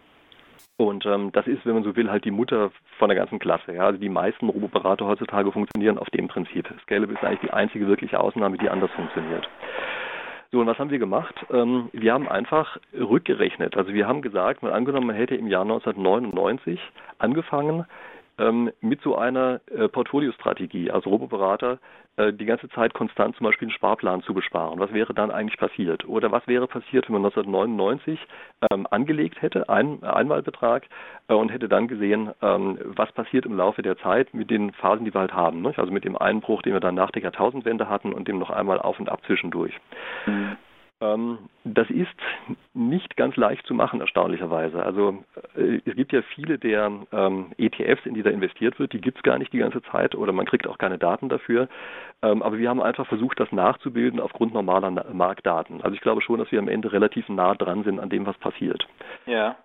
Und 0.89 1.07
ähm, 1.07 1.31
das 1.33 1.47
ist, 1.47 1.65
wenn 1.65 1.75
man 1.75 1.85
so 1.85 1.95
will, 1.97 2.11
halt 2.11 2.25
die 2.25 2.31
Mutter 2.31 2.71
von 2.99 3.09
der 3.09 3.17
ganzen 3.17 3.39
Klasse. 3.39 3.73
Ja? 3.73 3.87
Also 3.87 3.99
die 3.99 4.09
meisten 4.09 4.49
Roboberater 4.49 5.07
heutzutage 5.07 5.53
funktionieren 5.53 5.99
auf 5.99 6.11
dem 6.11 6.29
Prinzip. 6.29 6.69
Scalable 6.83 7.15
ist 7.15 7.25
eigentlich 7.25 7.41
die 7.41 7.53
einzige 7.53 7.87
wirkliche 7.87 8.19
Ausnahme, 8.19 8.59
die 8.59 8.69
anders 8.69 8.91
funktioniert. 8.93 9.49
So, 10.51 10.61
und 10.61 10.67
was 10.67 10.79
haben 10.79 10.91
wir 10.91 10.99
gemacht? 10.99 11.35
Ähm, 11.51 11.89
wir 11.93 12.13
haben 12.13 12.29
einfach 12.29 12.77
rückgerechnet. 12.93 13.77
Also 13.77 13.95
wir 13.95 14.07
haben 14.07 14.21
gesagt, 14.21 14.63
mal 14.63 14.73
angenommen, 14.73 15.07
man 15.07 15.17
hätte 15.17 15.35
im 15.35 15.47
Jahr 15.47 15.63
1999 15.63 16.79
angefangen, 17.19 17.87
mit 18.81 19.01
so 19.03 19.17
einer 19.17 19.61
äh, 19.67 19.89
Portfoliostrategie, 19.89 20.91
also 20.91 21.11
Roboberater, 21.11 21.79
äh, 22.17 22.33
die 22.33 22.45
ganze 22.45 22.69
Zeit 22.71 22.93
konstant 22.93 23.37
zum 23.37 23.45
Beispiel 23.45 23.69
einen 23.69 23.75
Sparplan 23.75 24.23
zu 24.23 24.35
besparen. 24.35 24.79
Was 24.79 24.93
wäre 24.93 25.15
dann 25.15 25.31
eigentlich 25.31 25.59
passiert? 25.59 26.07
Oder 26.07 26.31
was 26.31 26.47
wäre 26.47 26.67
passiert, 26.67 27.09
wenn 27.09 27.15
man 27.15 27.25
1999 27.25 28.19
ähm, 28.71 28.87
angelegt 28.91 29.41
hätte, 29.41 29.69
ein 29.69 30.03
Einmalbetrag, 30.03 30.85
äh, 31.29 31.35
und 31.35 31.51
hätte 31.51 31.69
dann 31.69 31.89
gesehen, 31.89 32.31
ähm, 32.43 32.79
was 32.85 33.13
passiert 33.13 33.47
im 33.47 33.57
Laufe 33.57 33.83
der 33.83 33.97
Zeit 33.99 34.35
mit 34.35 34.51
den 34.51 34.73
Phasen, 34.73 35.05
die 35.05 35.15
wir 35.15 35.21
halt 35.21 35.33
haben. 35.33 35.63
Ne? 35.63 35.73
Also 35.77 35.91
mit 35.91 36.05
dem 36.05 36.17
Einbruch, 36.17 36.63
den 36.63 36.75
wir 36.75 36.81
dann 36.81 36.97
nach 36.97 37.11
der 37.13 37.23
Jahrtausendwende 37.23 37.89
hatten 37.89 38.13
und 38.13 38.29
dem 38.29 38.39
noch 38.39 38.51
einmal 38.51 38.79
auf 38.79 39.01
und 39.01 39.09
ab 39.09 39.21
zwischendurch. 39.27 39.73
Mhm. 40.27 40.57
Ähm, 41.03 41.39
das 41.65 41.91
ist 41.91 42.09
nicht 42.75 43.17
ganz 43.17 43.37
leicht 43.37 43.67
zu 43.67 43.75
machen, 43.75 44.01
erstaunlicherweise. 44.01 44.83
Also 44.83 45.25
äh, 45.57 45.81
es 45.85 45.97
gibt 45.97 46.13
ja 46.13 46.23
viele 46.23 46.59
der 46.59 46.91
ähm, 47.13 47.53
ETFs, 47.59 48.07
in 48.07 48.15
die 48.15 48.23
da 48.23 48.31
investiert 48.31 48.79
wird, 48.79 48.93
die 48.93 49.01
gibt 49.01 49.19
es 49.19 49.23
gar 49.23 49.39
nicht 49.39 49.53
die 49.53 49.59
ganze 49.59 49.83
Zeit 49.83 50.15
oder 50.15 50.33
man 50.33 50.47
kriegt 50.47 50.67
auch 50.67 50.79
keine 50.79 50.99
Daten 50.99 51.29
dafür. 51.29 51.69
Ähm, 52.23 52.43
aber 52.43 52.59
wir 52.59 52.69
haben 52.69 52.81
einfach 52.81 53.07
versucht, 53.07 53.41
das 53.41 53.51
nachzubilden 53.51 54.21
aufgrund 54.21 54.55
normaler 54.55 54.91
Marktdaten. 55.13 55.83
Also 55.83 55.95
ich 55.95 56.01
glaube 56.01 56.23
schon, 56.23 56.39
dass 56.39 56.53
wir 56.53 56.61
am 56.61 56.69
Ende 56.69 56.93
relativ 56.93 57.29
nah 57.29 57.55
dran 57.55 57.83
sind 57.83 57.99
an 57.99 58.09
dem, 58.09 58.25
was 58.27 58.39
passiert. 58.39 58.87
Ja. 59.27 59.57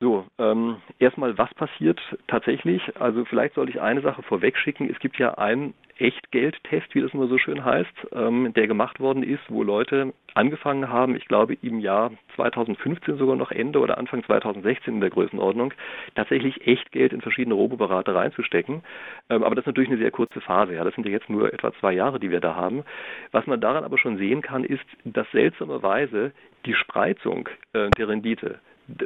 So, 0.00 0.26
ähm, 0.38 0.76
erstmal, 0.98 1.38
was 1.38 1.54
passiert 1.54 2.00
tatsächlich? 2.26 2.82
Also 3.00 3.24
vielleicht 3.24 3.54
sollte 3.54 3.70
ich 3.70 3.80
eine 3.80 4.02
Sache 4.02 4.22
vorweg 4.22 4.58
schicken. 4.58 4.90
Es 4.90 4.98
gibt 4.98 5.18
ja 5.18 5.34
einen 5.38 5.72
Echtgeldtest, 5.98 6.92
wie 6.94 7.00
das 7.00 7.14
immer 7.14 7.28
so 7.28 7.38
schön 7.38 7.64
heißt, 7.64 8.08
ähm, 8.12 8.52
der 8.54 8.66
gemacht 8.66 8.98
worden 8.98 9.22
ist, 9.22 9.42
wo 9.48 9.62
Leute 9.62 10.12
angefangen 10.34 10.88
haben, 10.88 11.14
ich 11.14 11.26
glaube 11.26 11.56
im 11.62 11.78
Jahr 11.78 12.10
2015 12.34 13.16
sogar 13.16 13.36
noch 13.36 13.52
Ende 13.52 13.78
oder 13.78 13.96
Anfang 13.96 14.24
2016 14.24 14.94
in 14.94 15.00
der 15.00 15.10
Größenordnung, 15.10 15.72
tatsächlich 16.16 16.66
Echtgeld 16.66 17.12
in 17.12 17.20
verschiedene 17.20 17.54
Roboberater 17.54 18.16
reinzustecken. 18.16 18.82
Ähm, 19.30 19.44
aber 19.44 19.54
das 19.54 19.62
ist 19.62 19.68
natürlich 19.68 19.90
eine 19.90 20.00
sehr 20.00 20.10
kurze 20.10 20.40
Phase. 20.40 20.74
Ja, 20.74 20.82
das 20.82 20.94
sind 20.96 21.06
ja 21.06 21.12
jetzt 21.12 21.30
nur 21.30 21.52
etwa 21.52 21.72
zwei 21.74 21.92
Jahre, 21.92 22.18
die 22.18 22.32
wir 22.32 22.40
da 22.40 22.56
haben. 22.56 22.82
Was 23.30 23.46
man 23.46 23.60
daran 23.60 23.84
aber 23.84 23.98
schon 23.98 24.18
sehen 24.18 24.42
kann, 24.42 24.64
ist, 24.64 24.84
dass 25.04 25.30
seltsamerweise 25.30 26.32
die 26.66 26.74
Spreizung 26.74 27.48
äh, 27.72 27.90
der 27.90 28.08
Rendite 28.08 28.58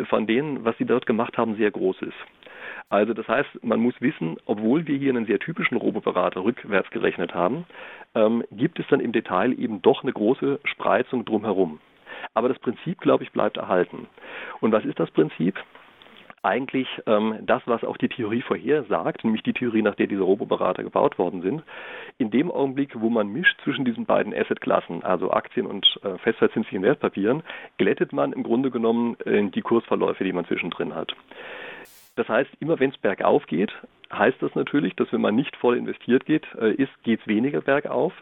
von 0.08 0.26
denen, 0.26 0.64
was 0.64 0.76
sie 0.78 0.84
dort 0.84 1.06
gemacht 1.06 1.38
haben, 1.38 1.56
sehr 1.56 1.70
groß 1.70 2.02
ist. 2.02 2.16
Also 2.90 3.12
das 3.12 3.28
heißt, 3.28 3.62
man 3.62 3.80
muss 3.80 4.00
wissen, 4.00 4.36
obwohl 4.46 4.86
wir 4.86 4.96
hier 4.96 5.10
einen 5.10 5.26
sehr 5.26 5.38
typischen 5.38 5.76
Roboberater 5.76 6.42
rückwärts 6.42 6.90
gerechnet 6.90 7.34
haben, 7.34 7.66
ähm, 8.14 8.44
gibt 8.50 8.78
es 8.80 8.86
dann 8.88 9.00
im 9.00 9.12
Detail 9.12 9.58
eben 9.58 9.82
doch 9.82 10.02
eine 10.02 10.12
große 10.12 10.60
Spreizung 10.64 11.24
drumherum. 11.24 11.80
Aber 12.34 12.48
das 12.48 12.58
Prinzip, 12.58 13.00
glaube 13.00 13.24
ich, 13.24 13.32
bleibt 13.32 13.58
erhalten. 13.58 14.06
Und 14.60 14.72
was 14.72 14.84
ist 14.84 14.98
das 14.98 15.10
Prinzip? 15.10 15.54
Eigentlich 16.48 16.88
ähm, 17.06 17.38
das, 17.42 17.62
was 17.66 17.84
auch 17.84 17.98
die 17.98 18.08
Theorie 18.08 18.40
vorhersagt, 18.40 19.22
nämlich 19.22 19.42
die 19.42 19.52
Theorie, 19.52 19.82
nach 19.82 19.94
der 19.94 20.06
diese 20.06 20.22
Roboberater 20.22 20.82
gebaut 20.82 21.18
worden 21.18 21.42
sind. 21.42 21.62
In 22.16 22.30
dem 22.30 22.50
Augenblick, 22.50 22.98
wo 23.00 23.10
man 23.10 23.28
mischt 23.28 23.60
zwischen 23.62 23.84
diesen 23.84 24.06
beiden 24.06 24.34
Assetklassen, 24.34 25.04
also 25.04 25.30
Aktien 25.30 25.66
und 25.66 25.86
äh, 26.02 26.16
festverzinslichen 26.18 26.82
Wertpapieren, 26.82 27.42
glättet 27.76 28.12
man 28.12 28.32
im 28.32 28.42
Grunde 28.42 28.70
genommen 28.70 29.16
äh, 29.26 29.48
die 29.50 29.60
Kursverläufe, 29.60 30.24
die 30.24 30.32
man 30.32 30.46
zwischendrin 30.46 30.94
hat. 30.94 31.14
Das 32.16 32.28
heißt, 32.28 32.50
immer 32.60 32.80
wenn 32.80 32.90
es 32.90 32.98
bergauf 32.98 33.46
geht, 33.46 33.72
heißt 34.12 34.40
das 34.40 34.54
natürlich, 34.54 34.96
dass 34.96 35.12
wenn 35.12 35.20
man 35.20 35.36
nicht 35.36 35.54
voll 35.56 35.76
investiert 35.76 36.24
geht, 36.24 36.46
äh, 36.60 36.72
ist, 36.72 36.90
geht 37.04 37.20
es 37.20 37.26
weniger 37.26 37.60
bergauf. 37.60 38.14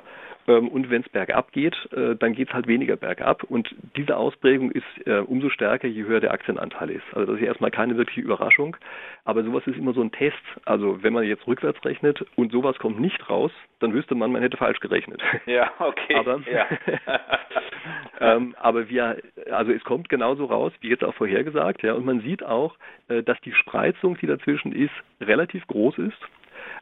Ähm, 0.48 0.68
und 0.68 0.90
wenn 0.90 1.02
es 1.02 1.08
bergab 1.08 1.52
geht, 1.52 1.74
äh, 1.92 2.16
dann 2.16 2.32
geht 2.34 2.48
es 2.48 2.54
halt 2.54 2.66
weniger 2.66 2.96
bergab. 2.96 3.42
Und 3.44 3.74
diese 3.96 4.16
Ausprägung 4.16 4.70
ist 4.70 5.06
äh, 5.06 5.18
umso 5.18 5.50
stärker, 5.50 5.88
je 5.88 6.04
höher 6.04 6.20
der 6.20 6.32
Aktienanteil 6.32 6.90
ist. 6.90 7.04
Also 7.12 7.32
das 7.32 7.40
ist 7.40 7.46
erstmal 7.46 7.70
keine 7.70 7.96
wirkliche 7.96 8.20
Überraschung. 8.20 8.76
Aber 9.24 9.42
sowas 9.42 9.66
ist 9.66 9.76
immer 9.76 9.92
so 9.92 10.02
ein 10.02 10.12
Test. 10.12 10.36
Also 10.64 11.02
wenn 11.02 11.12
man 11.12 11.24
jetzt 11.24 11.46
rückwärts 11.46 11.84
rechnet 11.84 12.24
und 12.36 12.52
sowas 12.52 12.78
kommt 12.78 13.00
nicht 13.00 13.28
raus, 13.28 13.50
dann 13.80 13.92
wüsste 13.92 14.14
man, 14.14 14.32
man 14.32 14.42
hätte 14.42 14.56
falsch 14.56 14.80
gerechnet. 14.80 15.20
Ja, 15.46 15.70
okay. 15.78 16.16
Aber, 16.16 16.40
ja. 16.50 16.66
ähm, 18.20 18.54
aber 18.58 18.88
wir, 18.88 19.22
also 19.50 19.72
es 19.72 19.84
kommt 19.84 20.08
genauso 20.08 20.46
raus, 20.46 20.72
wie 20.80 20.88
jetzt 20.88 21.04
auch 21.04 21.14
vorhergesagt, 21.14 21.82
ja, 21.82 21.94
und 21.94 22.04
man 22.04 22.20
sieht 22.20 22.42
auch, 22.42 22.74
äh, 23.08 23.22
dass 23.22 23.40
die 23.42 23.52
Spreizung, 23.52 24.18
die 24.20 24.26
dazwischen 24.26 24.72
ist, 24.72 24.92
relativ 25.20 25.66
groß 25.66 25.98
ist 25.98 26.18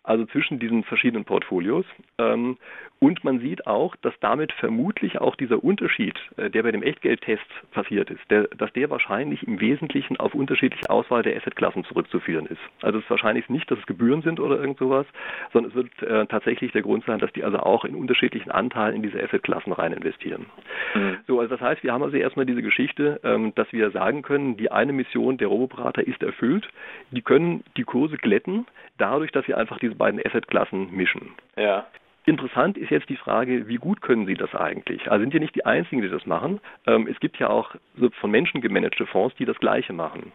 also 0.05 0.27
zwischen 0.27 0.59
diesen 0.59 0.85
verschiedenen 0.85 1.25
Portfolios. 1.25 1.87
Ähm, 2.19 2.59
und 3.01 3.23
man 3.23 3.41
sieht 3.41 3.67
auch, 3.67 3.97
dass 3.97 4.15
damit 4.21 4.53
vermutlich 4.53 5.21
auch 5.21 5.37
dieser 5.37 5.63
Unterschied, 5.63 6.15
äh, 6.37 6.49
der 6.49 6.63
bei 6.63 6.73
dem 6.73 6.83
Echtgeldtest 6.83 7.45
passiert 7.73 8.11
ist, 8.11 8.21
der, 8.31 8.45
dass 8.57 8.73
der 8.73 8.89
wahrscheinlich 8.89 9.47
im 9.47 9.61
Wesentlichen 9.61 10.19
auf 10.19 10.35
unterschiedliche 10.35 10.89
Auswahl 10.89 11.23
der 11.23 11.37
Assetklassen 11.37 11.85
zurückzuführen 11.85 12.47
ist. 12.47 12.61
Also 12.83 12.99
es 12.99 13.05
ist 13.05 13.11
wahrscheinlich 13.11 13.49
nicht, 13.49 13.71
dass 13.71 13.79
es 13.79 13.87
Gebühren 13.87 14.23
sind 14.23 14.41
oder 14.41 14.59
irgend 14.59 14.79
sowas, 14.79 15.07
sondern 15.53 15.71
es 15.71 15.77
wird 15.77 16.03
äh, 16.03 16.27
tatsächlich 16.27 16.73
der 16.73 16.83
Grund 16.83 17.05
sein, 17.05 17.19
dass 17.19 17.33
die 17.33 17.45
also 17.45 17.59
auch 17.59 17.85
in 17.85 17.95
unterschiedlichen 17.95 18.51
Anteilen 18.51 18.97
in 18.97 19.03
diese 19.03 19.23
Assetklassen 19.23 19.73
rein 19.73 19.93
investieren. 19.93 20.47
Mhm. 20.95 21.17
So, 21.27 21.41
also 21.41 21.57
das 21.57 21.61
heißt, 21.61 21.83
wir 21.83 21.93
haben 21.93 22.03
also 22.03 22.17
erstmal 22.17 22.47
diese 22.47 22.63
Geschichte, 22.63 23.21
ähm, 23.25 23.53
dass 23.55 23.71
wir 23.73 23.91
sagen 23.91 24.23
können, 24.23 24.57
die 24.57 24.71
eine 24.71 24.93
Mission 24.93 25.37
der 25.37 25.49
Roboberater 25.49 26.07
ist 26.07 26.23
erfüllt. 26.23 26.69
Die 27.11 27.23
können 27.23 27.65
die 27.77 27.85
Kurse 27.85 28.17
glätten, 28.17 28.67
dadurch, 28.99 29.33
dass 29.33 29.45
sie 29.47 29.55
einfach 29.55 29.79
diese 29.95 29.99
beiden 29.99 30.21
Assetklassen 30.25 30.91
mischen. 30.93 31.33
Ja. 31.57 31.87
Interessant 32.27 32.79
ist 32.79 32.91
jetzt 32.91 33.09
die 33.11 33.17
Frage, 33.17 33.69
wie 33.69 33.77
gut 33.77 34.01
können 34.01 34.27
Sie 34.27 34.35
das 34.35 34.55
eigentlich? 34.55 35.11
Also 35.11 35.23
sind 35.23 35.35
ja 35.35 35.41
nicht 35.41 35.55
die 35.55 35.67
Einzigen, 35.67 36.01
die 36.01 36.09
das 36.09 36.25
machen. 36.25 36.59
Ähm, 36.87 37.07
es 37.07 37.21
gibt 37.21 37.39
ja 37.39 37.51
auch 37.51 37.75
von 38.21 38.31
Menschen 38.31 38.63
gemanagte 38.63 39.07
Fonds, 39.07 39.37
die 39.37 39.45
das 39.45 39.59
Gleiche 39.59 39.93
machen. 39.93 40.33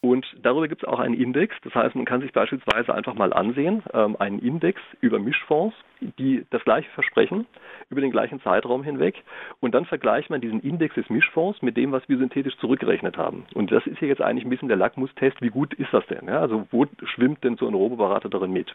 Und 0.00 0.24
darüber 0.42 0.68
gibt 0.68 0.82
es 0.82 0.88
auch 0.88 1.00
einen 1.00 1.14
Index. 1.14 1.54
Das 1.64 1.74
heißt, 1.74 1.94
man 1.94 2.04
kann 2.04 2.20
sich 2.20 2.32
beispielsweise 2.32 2.94
einfach 2.94 3.14
mal 3.14 3.32
ansehen, 3.32 3.82
ähm, 3.92 4.16
einen 4.18 4.38
Index 4.38 4.80
über 5.00 5.18
Mischfonds, 5.18 5.74
die 6.00 6.44
das 6.50 6.62
gleiche 6.62 6.88
versprechen, 6.90 7.46
über 7.90 8.00
den 8.00 8.12
gleichen 8.12 8.40
Zeitraum 8.42 8.84
hinweg. 8.84 9.16
Und 9.60 9.74
dann 9.74 9.86
vergleicht 9.86 10.30
man 10.30 10.40
diesen 10.40 10.60
Index 10.60 10.94
des 10.94 11.10
Mischfonds 11.10 11.62
mit 11.62 11.76
dem, 11.76 11.90
was 11.90 12.08
wir 12.08 12.18
synthetisch 12.18 12.56
zurückgerechnet 12.58 13.16
haben. 13.16 13.46
Und 13.54 13.72
das 13.72 13.86
ist 13.86 13.98
hier 13.98 14.08
jetzt 14.08 14.22
eigentlich 14.22 14.44
ein 14.44 14.50
bisschen 14.50 14.68
der 14.68 14.76
Lackmustest, 14.76 15.40
wie 15.42 15.50
gut 15.50 15.74
ist 15.74 15.92
das 15.92 16.06
denn? 16.06 16.28
Ja, 16.28 16.40
also 16.40 16.66
wo 16.70 16.86
schwimmt 17.04 17.42
denn 17.42 17.56
so 17.56 17.66
ein 17.66 17.74
Roboberater 17.74 18.28
darin 18.28 18.52
mit? 18.52 18.74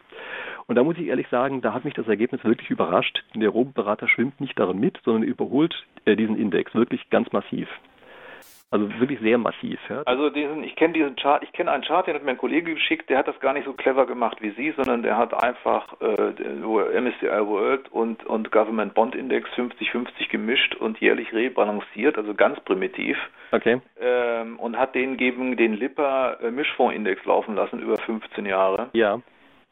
Und 0.68 0.76
da 0.76 0.84
muss 0.84 0.98
ich 0.98 1.08
ehrlich 1.08 1.28
sagen, 1.30 1.62
da 1.62 1.74
hat 1.74 1.86
mich 1.86 1.94
das 1.94 2.08
Ergebnis 2.08 2.44
wirklich 2.44 2.70
überrascht. 2.70 3.24
Der 3.34 3.50
Roboberater 3.50 4.08
schwimmt 4.08 4.42
nicht 4.42 4.60
darin 4.60 4.80
mit, 4.80 5.00
sondern 5.06 5.24
überholt 5.24 5.86
äh, 6.06 6.16
diesen 6.16 6.38
Index 6.38 6.74
wirklich 6.76 7.10
ganz 7.10 7.32
massiv. 7.32 7.70
Also 8.74 8.90
wirklich 9.00 9.20
sehr 9.20 9.38
massiv. 9.38 9.80
Ja. 9.88 10.02
Also 10.06 10.32
diesen, 10.32 10.64
ich 10.64 10.76
kenne 10.76 10.94
diesen 10.94 11.16
Chart, 11.16 11.44
ich 11.44 11.54
kenne 11.54 11.72
einen 11.72 11.84
Chart, 11.84 12.08
den 12.08 12.16
hat 12.16 12.24
mir 12.24 12.32
ein 12.32 12.40
Kollege 12.40 12.74
geschickt, 12.74 13.08
der 13.08 13.20
hat 13.20 13.28
das 13.28 13.40
gar 13.40 13.54
nicht 13.54 13.66
so 13.66 13.74
clever 13.74 14.08
gemacht 14.08 14.42
wie 14.42 14.50
Sie, 14.50 14.74
sondern 14.76 15.04
der 15.04 15.16
hat 15.16 15.32
einfach 15.44 15.94
äh, 16.02 16.32
MSCI 17.00 17.46
World 17.46 17.92
und, 17.92 18.26
und 18.26 18.52
Government 18.52 18.96
Bond 18.96 19.14
Index 19.14 19.48
50-50 19.52 20.28
gemischt 20.32 20.74
und 20.74 21.00
jährlich 21.00 21.32
rebalanciert, 21.34 22.18
also 22.18 22.34
ganz 22.34 22.60
primitiv. 22.62 23.16
Okay. 23.52 23.80
Ähm, 24.02 24.58
und 24.58 24.76
hat 24.76 24.96
den 24.96 25.18
gegen 25.18 25.56
den 25.56 25.76
Lipper 25.76 26.40
äh, 26.42 26.50
Mischfondsindex 26.50 27.24
laufen 27.26 27.54
lassen 27.54 27.80
über 27.80 28.00
15 28.00 28.48
Jahre. 28.48 28.90
Ja. 28.94 29.22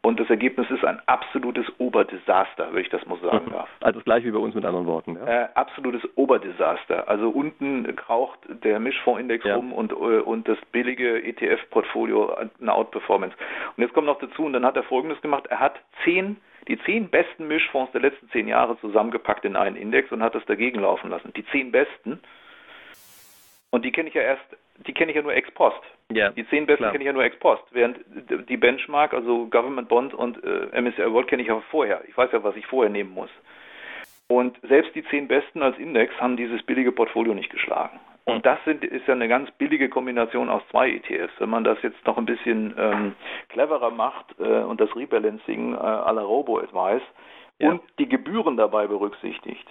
Und 0.03 0.19
das 0.19 0.29
Ergebnis 0.31 0.67
ist 0.71 0.83
ein 0.83 0.99
absolutes 1.05 1.65
Oberdesaster, 1.77 2.69
wenn 2.71 2.81
ich 2.81 2.89
das 2.89 3.05
mal 3.05 3.19
sagen 3.19 3.45
mhm. 3.45 3.51
darf. 3.51 3.69
Also 3.81 3.99
das 3.99 4.05
gleiche 4.05 4.27
wie 4.27 4.31
bei 4.31 4.39
uns 4.39 4.55
mit 4.55 4.65
anderen 4.65 4.87
Worten. 4.87 5.15
Ja? 5.15 5.43
Äh, 5.43 5.49
absolutes 5.53 6.01
Oberdesaster. 6.15 7.07
Also 7.07 7.29
unten 7.29 7.95
kraucht 7.95 8.39
der 8.47 8.79
Mischfondsindex 8.79 9.45
ja. 9.45 9.55
rum 9.55 9.71
und, 9.71 9.91
äh, 9.91 9.95
und 9.95 10.47
das 10.47 10.57
billige 10.71 11.23
ETF-Portfolio 11.23 12.35
eine 12.59 12.73
Outperformance. 12.73 13.35
Und 13.77 13.83
jetzt 13.83 13.93
kommt 13.93 14.07
noch 14.07 14.19
dazu, 14.19 14.45
und 14.45 14.53
dann 14.53 14.65
hat 14.65 14.75
er 14.75 14.83
Folgendes 14.83 15.21
gemacht, 15.21 15.45
er 15.47 15.59
hat 15.59 15.79
zehn 16.03 16.37
die 16.67 16.79
zehn 16.83 17.09
besten 17.09 17.47
Mischfonds 17.47 17.91
der 17.91 18.01
letzten 18.01 18.29
zehn 18.29 18.47
Jahre 18.47 18.79
zusammengepackt 18.79 19.45
in 19.45 19.55
einen 19.55 19.75
Index 19.75 20.11
und 20.11 20.21
hat 20.21 20.35
das 20.35 20.45
dagegen 20.45 20.81
laufen 20.81 21.09
lassen. 21.09 21.33
Die 21.33 21.45
zehn 21.47 21.71
besten. 21.71 22.19
Und 23.71 23.83
die 23.83 23.91
kenne 23.91 24.09
ich 24.09 24.15
ja 24.15 24.21
erst, 24.21 24.45
die 24.87 24.93
kenne 24.93 25.11
ich 25.11 25.15
ja 25.15 25.21
nur 25.21 25.33
ex 25.33 25.49
post. 25.51 25.81
Ja, 26.11 26.29
die 26.29 26.47
zehn 26.47 26.65
besten 26.65 26.85
kenne 26.85 26.99
ich 26.99 27.05
ja 27.05 27.13
nur 27.13 27.23
ex 27.23 27.37
post, 27.39 27.63
während 27.71 27.99
die 28.49 28.57
Benchmark, 28.57 29.13
also 29.13 29.47
Government 29.47 29.87
Bond 29.87 30.13
und 30.13 30.43
äh, 30.43 30.81
MSCI 30.81 31.11
World 31.11 31.27
kenne 31.27 31.43
ich 31.43 31.51
auch 31.51 31.63
vorher. 31.65 32.01
Ich 32.07 32.17
weiß 32.17 32.31
ja, 32.31 32.43
was 32.43 32.55
ich 32.55 32.65
vorher 32.65 32.91
nehmen 32.91 33.13
muss. 33.13 33.29
Und 34.27 34.57
selbst 34.63 34.95
die 34.95 35.03
zehn 35.05 35.27
besten 35.27 35.61
als 35.61 35.77
Index 35.77 36.17
haben 36.19 36.37
dieses 36.37 36.63
billige 36.63 36.91
Portfolio 36.91 37.33
nicht 37.33 37.49
geschlagen. 37.49 37.99
Und 38.25 38.35
hm. 38.35 38.41
das 38.43 38.59
sind, 38.65 38.83
ist 38.83 39.07
ja 39.07 39.13
eine 39.13 39.27
ganz 39.27 39.51
billige 39.51 39.89
Kombination 39.89 40.49
aus 40.49 40.61
zwei 40.69 40.89
ETFs. 40.89 41.33
Wenn 41.39 41.49
man 41.49 41.63
das 41.63 41.81
jetzt 41.81 42.05
noch 42.05 42.17
ein 42.17 42.25
bisschen 42.25 42.73
ähm, 42.77 43.15
cleverer 43.49 43.91
macht 43.91 44.27
äh, 44.39 44.43
und 44.43 44.79
das 44.79 44.95
Rebalancing 44.95 45.73
äh, 45.73 45.77
à 45.77 46.13
la 46.13 46.21
Robo-Advice 46.21 47.03
ja. 47.59 47.71
und 47.71 47.81
die 47.99 48.07
Gebühren 48.07 48.57
dabei 48.57 48.87
berücksichtigt, 48.87 49.67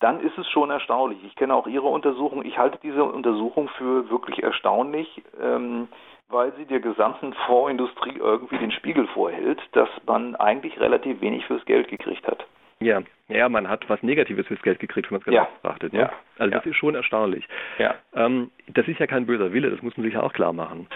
dann 0.00 0.20
ist 0.20 0.38
es 0.38 0.48
schon 0.48 0.70
erstaunlich. 0.70 1.18
Ich 1.24 1.34
kenne 1.34 1.54
auch 1.54 1.66
Ihre 1.66 1.86
Untersuchung. 1.86 2.44
Ich 2.44 2.58
halte 2.58 2.78
diese 2.82 3.04
Untersuchung 3.04 3.68
für 3.76 4.08
wirklich 4.10 4.42
erstaunlich, 4.42 5.22
ähm, 5.40 5.88
weil 6.28 6.52
sie 6.56 6.66
der 6.66 6.80
gesamten 6.80 7.32
Fondsindustrie 7.46 8.16
irgendwie 8.18 8.58
den 8.58 8.70
Spiegel 8.70 9.06
vorhält, 9.08 9.60
dass 9.72 9.88
man 10.06 10.36
eigentlich 10.36 10.78
relativ 10.78 11.20
wenig 11.20 11.46
fürs 11.46 11.64
Geld 11.64 11.88
gekriegt 11.88 12.26
hat. 12.26 12.46
Ja, 12.80 13.02
ja, 13.28 13.48
man 13.48 13.68
hat 13.68 13.88
was 13.88 14.02
Negatives 14.02 14.46
fürs 14.46 14.62
Geld 14.62 14.78
gekriegt, 14.78 15.10
wenn 15.10 15.16
man 15.16 15.20
es 15.20 15.24
genau 15.24 15.36
ja. 15.36 15.48
betrachtet. 15.62 15.92
Ne? 15.92 16.00
Ja. 16.00 16.12
Also 16.38 16.50
das 16.54 16.66
ist 16.66 16.76
schon 16.76 16.94
erstaunlich. 16.94 17.46
Ja. 17.78 17.94
Ähm, 18.14 18.50
das 18.68 18.88
ist 18.88 18.98
ja 19.00 19.06
kein 19.06 19.26
böser 19.26 19.52
Wille, 19.52 19.70
das 19.70 19.82
muss 19.82 19.96
man 19.96 20.04
sich 20.04 20.14
ja 20.14 20.22
auch 20.22 20.32
klar 20.32 20.52
machen. 20.52 20.86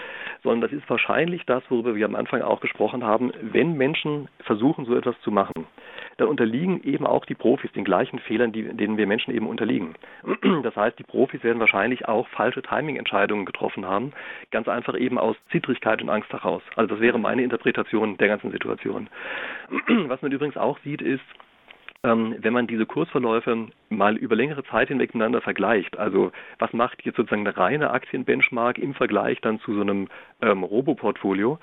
Sondern 0.41 0.61
das 0.61 0.71
ist 0.71 0.89
wahrscheinlich 0.89 1.45
das, 1.45 1.63
worüber 1.69 1.95
wir 1.95 2.05
am 2.05 2.15
Anfang 2.15 2.41
auch 2.41 2.61
gesprochen 2.61 3.03
haben, 3.03 3.31
wenn 3.41 3.73
Menschen 3.77 4.29
versuchen, 4.39 4.85
so 4.85 4.95
etwas 4.95 5.19
zu 5.21 5.31
machen 5.31 5.67
dann 6.17 6.27
unterliegen 6.27 6.83
eben 6.83 7.05
auch 7.05 7.25
die 7.25 7.35
Profis 7.35 7.71
den 7.71 7.83
gleichen 7.83 8.19
Fehlern, 8.19 8.51
die, 8.51 8.63
denen 8.63 8.97
wir 8.97 9.07
Menschen 9.07 9.33
eben 9.33 9.47
unterliegen. 9.47 9.95
Das 10.63 10.75
heißt, 10.75 10.97
die 10.99 11.03
Profis 11.03 11.43
werden 11.43 11.59
wahrscheinlich 11.59 12.07
auch 12.07 12.27
falsche 12.29 12.61
Timing-Entscheidungen 12.61 13.45
getroffen 13.45 13.85
haben, 13.85 14.13
ganz 14.51 14.67
einfach 14.67 14.95
eben 14.97 15.17
aus 15.17 15.35
Zittrigkeit 15.51 16.01
und 16.01 16.09
Angst 16.09 16.31
heraus. 16.31 16.61
Also 16.75 16.93
das 16.93 17.01
wäre 17.01 17.19
meine 17.19 17.43
Interpretation 17.43 18.17
der 18.17 18.27
ganzen 18.27 18.51
Situation. 18.51 19.09
Was 20.07 20.21
man 20.21 20.31
übrigens 20.31 20.55
auch 20.55 20.77
sieht, 20.79 21.01
ist, 21.01 21.23
wenn 22.05 22.51
man 22.51 22.67
diese 22.67 22.85
Kursverläufe 22.85 23.67
mal 23.87 24.17
über 24.17 24.35
längere 24.35 24.65
Zeit 24.65 24.89
hinweg 24.89 25.13
miteinander 25.13 25.39
vergleicht, 25.39 25.97
also 25.97 26.33
was 26.59 26.73
macht 26.73 27.01
jetzt 27.03 27.15
sozusagen 27.15 27.47
eine 27.47 27.55
reine 27.55 27.91
Aktienbenchmark 27.91 28.77
im 28.77 28.93
Vergleich 28.93 29.39
dann 29.39 29.61
zu 29.61 29.73
so 29.73 29.81
einem 29.81 30.09
ähm, 30.41 30.63
Robo-Portfolio, 30.63 31.59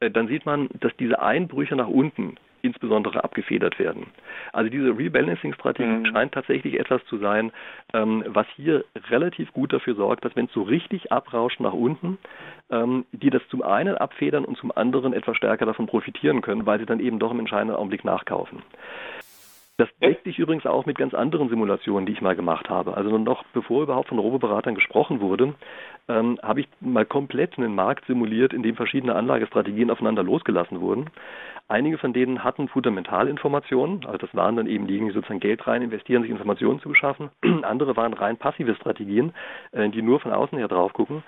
äh, 0.00 0.10
dann 0.10 0.28
sieht 0.28 0.46
man, 0.46 0.70
dass 0.80 0.96
diese 0.96 1.20
Einbrüche 1.20 1.76
nach 1.76 1.88
unten 1.88 2.36
insbesondere 2.62 3.22
abgefedert 3.22 3.78
werden. 3.78 4.06
Also 4.52 4.70
diese 4.70 4.96
Rebalancing-Strategie 4.96 5.88
mhm. 5.88 6.06
scheint 6.06 6.32
tatsächlich 6.32 6.78
etwas 6.78 7.04
zu 7.06 7.18
sein, 7.18 7.52
ähm, 7.92 8.24
was 8.26 8.46
hier 8.56 8.84
relativ 9.10 9.52
gut 9.52 9.72
dafür 9.72 9.94
sorgt, 9.94 10.24
dass 10.24 10.34
wenn 10.36 10.46
es 10.46 10.52
so 10.52 10.62
richtig 10.62 11.12
abrauscht 11.12 11.60
nach 11.60 11.72
unten, 11.72 12.18
ähm, 12.70 13.04
die 13.12 13.30
das 13.30 13.42
zum 13.48 13.62
einen 13.62 13.96
abfedern 13.96 14.44
und 14.44 14.56
zum 14.56 14.72
anderen 14.74 15.12
etwas 15.12 15.36
stärker 15.36 15.66
davon 15.66 15.86
profitieren 15.86 16.40
können, 16.40 16.64
weil 16.64 16.78
sie 16.78 16.86
dann 16.86 17.00
eben 17.00 17.18
doch 17.18 17.32
im 17.32 17.40
entscheidenden 17.40 17.76
Augenblick 17.76 18.04
nachkaufen. 18.04 18.62
Das 19.82 19.90
deckt 20.00 20.22
sich 20.22 20.38
übrigens 20.38 20.64
auch 20.64 20.86
mit 20.86 20.96
ganz 20.96 21.12
anderen 21.12 21.48
Simulationen, 21.48 22.06
die 22.06 22.12
ich 22.12 22.20
mal 22.20 22.36
gemacht 22.36 22.70
habe. 22.70 22.96
Also 22.96 23.18
noch 23.18 23.42
bevor 23.52 23.82
überhaupt 23.82 24.10
von 24.10 24.20
Roboberatern 24.20 24.76
gesprochen 24.76 25.20
wurde, 25.20 25.54
ähm, 26.06 26.38
habe 26.40 26.60
ich 26.60 26.68
mal 26.78 27.04
komplett 27.04 27.58
einen 27.58 27.74
Markt 27.74 28.06
simuliert, 28.06 28.52
in 28.52 28.62
dem 28.62 28.76
verschiedene 28.76 29.16
Anlagestrategien 29.16 29.90
aufeinander 29.90 30.22
losgelassen 30.22 30.80
wurden. 30.80 31.10
Einige 31.66 31.98
von 31.98 32.12
denen 32.12 32.44
hatten 32.44 32.68
Fundamentalinformationen, 32.68 34.06
also 34.06 34.18
das 34.18 34.32
waren 34.36 34.54
dann 34.54 34.68
eben 34.68 34.86
diejenigen, 34.86 35.08
die 35.08 35.14
sozusagen 35.14 35.40
Geld 35.40 35.66
rein 35.66 35.82
investieren, 35.82 36.22
sich 36.22 36.30
Informationen 36.30 36.78
zu 36.78 36.88
beschaffen. 36.88 37.30
Andere 37.62 37.96
waren 37.96 38.12
rein 38.12 38.36
passive 38.36 38.76
Strategien, 38.76 39.34
äh, 39.72 39.88
die 39.88 40.02
nur 40.02 40.20
von 40.20 40.32
außen 40.32 40.58
her 40.58 40.68
drauf 40.68 40.92
gucken. 40.92 41.24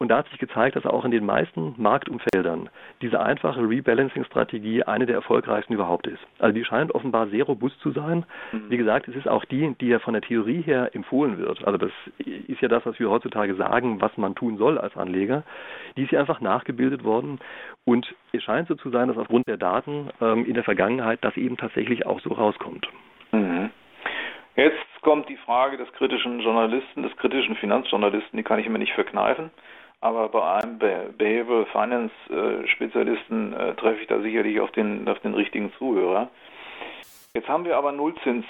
Und 0.00 0.08
da 0.08 0.16
hat 0.16 0.28
sich 0.30 0.38
gezeigt, 0.38 0.76
dass 0.76 0.86
auch 0.86 1.04
in 1.04 1.10
den 1.10 1.26
meisten 1.26 1.74
Marktumfeldern 1.76 2.70
diese 3.02 3.20
einfache 3.20 3.60
Rebalancing-Strategie 3.60 4.82
eine 4.84 5.04
der 5.04 5.16
erfolgreichsten 5.16 5.74
überhaupt 5.74 6.06
ist. 6.06 6.26
Also 6.38 6.54
die 6.54 6.64
scheint 6.64 6.94
offenbar 6.94 7.26
sehr 7.26 7.44
robust 7.44 7.78
zu 7.80 7.90
sein. 7.90 8.24
Mhm. 8.50 8.70
Wie 8.70 8.78
gesagt, 8.78 9.08
es 9.08 9.14
ist 9.14 9.28
auch 9.28 9.44
die, 9.44 9.76
die 9.78 9.88
ja 9.88 9.98
von 9.98 10.14
der 10.14 10.22
Theorie 10.22 10.62
her 10.62 10.94
empfohlen 10.94 11.36
wird. 11.36 11.62
Also 11.66 11.76
das 11.76 11.90
ist 12.16 12.62
ja 12.62 12.68
das, 12.68 12.86
was 12.86 12.98
wir 12.98 13.10
heutzutage 13.10 13.54
sagen, 13.56 14.00
was 14.00 14.16
man 14.16 14.34
tun 14.34 14.56
soll 14.56 14.78
als 14.78 14.96
Anleger. 14.96 15.42
Die 15.98 16.04
ist 16.04 16.12
ja 16.12 16.20
einfach 16.20 16.40
nachgebildet 16.40 17.04
worden. 17.04 17.38
Und 17.84 18.14
es 18.32 18.42
scheint 18.42 18.68
so 18.68 18.76
zu 18.76 18.88
sein, 18.88 19.08
dass 19.08 19.18
aufgrund 19.18 19.48
der 19.48 19.58
Daten 19.58 20.08
ähm, 20.22 20.46
in 20.46 20.54
der 20.54 20.64
Vergangenheit 20.64 21.18
das 21.20 21.36
eben 21.36 21.58
tatsächlich 21.58 22.06
auch 22.06 22.20
so 22.20 22.30
rauskommt. 22.30 22.88
Mhm. 23.32 23.68
Jetzt 24.56 25.02
kommt 25.02 25.28
die 25.28 25.36
Frage 25.36 25.76
des 25.76 25.92
kritischen 25.92 26.40
Journalisten, 26.40 27.02
des 27.02 27.14
kritischen 27.18 27.56
Finanzjournalisten, 27.56 28.36
die 28.36 28.42
kann 28.42 28.58
ich 28.58 28.68
mir 28.68 28.78
nicht 28.78 28.94
verkneifen. 28.94 29.50
Aber 30.00 30.28
bei 30.28 30.42
einem 30.42 30.78
Behavioral 30.78 31.66
Finance 31.66 32.14
äh, 32.30 32.66
Spezialisten 32.68 33.52
äh, 33.52 33.74
treffe 33.74 34.00
ich 34.00 34.06
da 34.06 34.20
sicherlich 34.20 34.60
auf 34.60 34.70
den, 34.72 35.08
auf 35.08 35.18
den 35.20 35.34
richtigen 35.34 35.72
Zuhörer. 35.74 36.28
Jetzt 37.34 37.48
haben 37.48 37.64
wir 37.64 37.76
aber 37.76 37.92
Nullzins, 37.92 38.46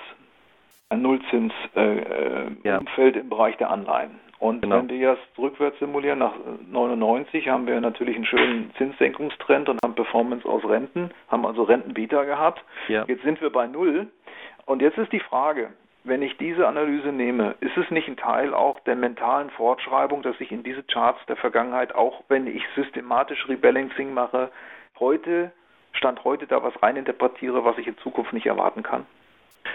ein 0.89 1.03
Nullzinsumfeld 1.03 2.57
äh, 2.65 2.69
ja. 2.69 2.79
im 2.79 3.29
Bereich 3.29 3.57
der 3.57 3.71
Anleihen. 3.71 4.19
Und 4.39 4.63
genau. 4.63 4.77
wenn 4.79 4.89
wir 4.89 4.97
jetzt 4.97 5.39
rückwärts 5.39 5.79
simulieren, 5.81 6.21
nach 6.21 6.33
99 6.71 7.47
haben 7.49 7.67
wir 7.67 7.79
natürlich 7.81 8.17
einen 8.17 8.25
schönen 8.25 8.73
Zinssenkungstrend 8.79 9.69
und 9.69 9.79
haben 9.85 9.95
Performance 9.95 10.49
aus 10.49 10.65
Renten, 10.65 11.11
haben 11.29 11.45
also 11.45 11.65
Rentenbeta 11.65 12.25
gehabt. 12.25 12.65
Ja. 12.89 13.05
Jetzt 13.07 13.23
sind 13.23 13.41
wir 13.43 13.51
bei 13.51 13.67
Null. 13.67 14.07
Und 14.65 14.81
jetzt 14.81 14.97
ist 14.97 15.13
die 15.13 15.21
Frage, 15.21 15.73
wenn 16.05 16.23
ich 16.23 16.37
diese 16.39 16.67
Analyse 16.67 17.13
nehme, 17.13 17.57
ist 17.61 17.77
es 17.77 17.91
nicht 17.91 18.09
ein 18.09 18.17
Teil 18.17 18.55
auch 18.55 18.81
der 18.81 18.97
mentalen 18.97 19.51
Fortschreibung, 19.51 20.23
dass 20.23 20.41
ich 20.41 20.51
in 20.51 20.63
diese 20.63 20.83
Charts 20.83 21.21
der 21.27 21.37
Vergangenheit, 21.37 21.95
auch 21.95 22.23
wenn 22.29 22.47
ich 22.47 22.63
systematisch 22.75 23.49
Rebalancing 23.49 24.15
mache, 24.15 24.51
heute, 24.99 25.53
Stand 25.93 26.25
heute 26.25 26.47
da 26.47 26.63
was 26.63 26.81
reininterpretiere, 26.83 27.65
was 27.65 27.77
ich 27.77 27.87
in 27.87 27.99
Zukunft 27.99 28.33
nicht 28.33 28.47
erwarten 28.47 28.83
kann? 28.83 29.07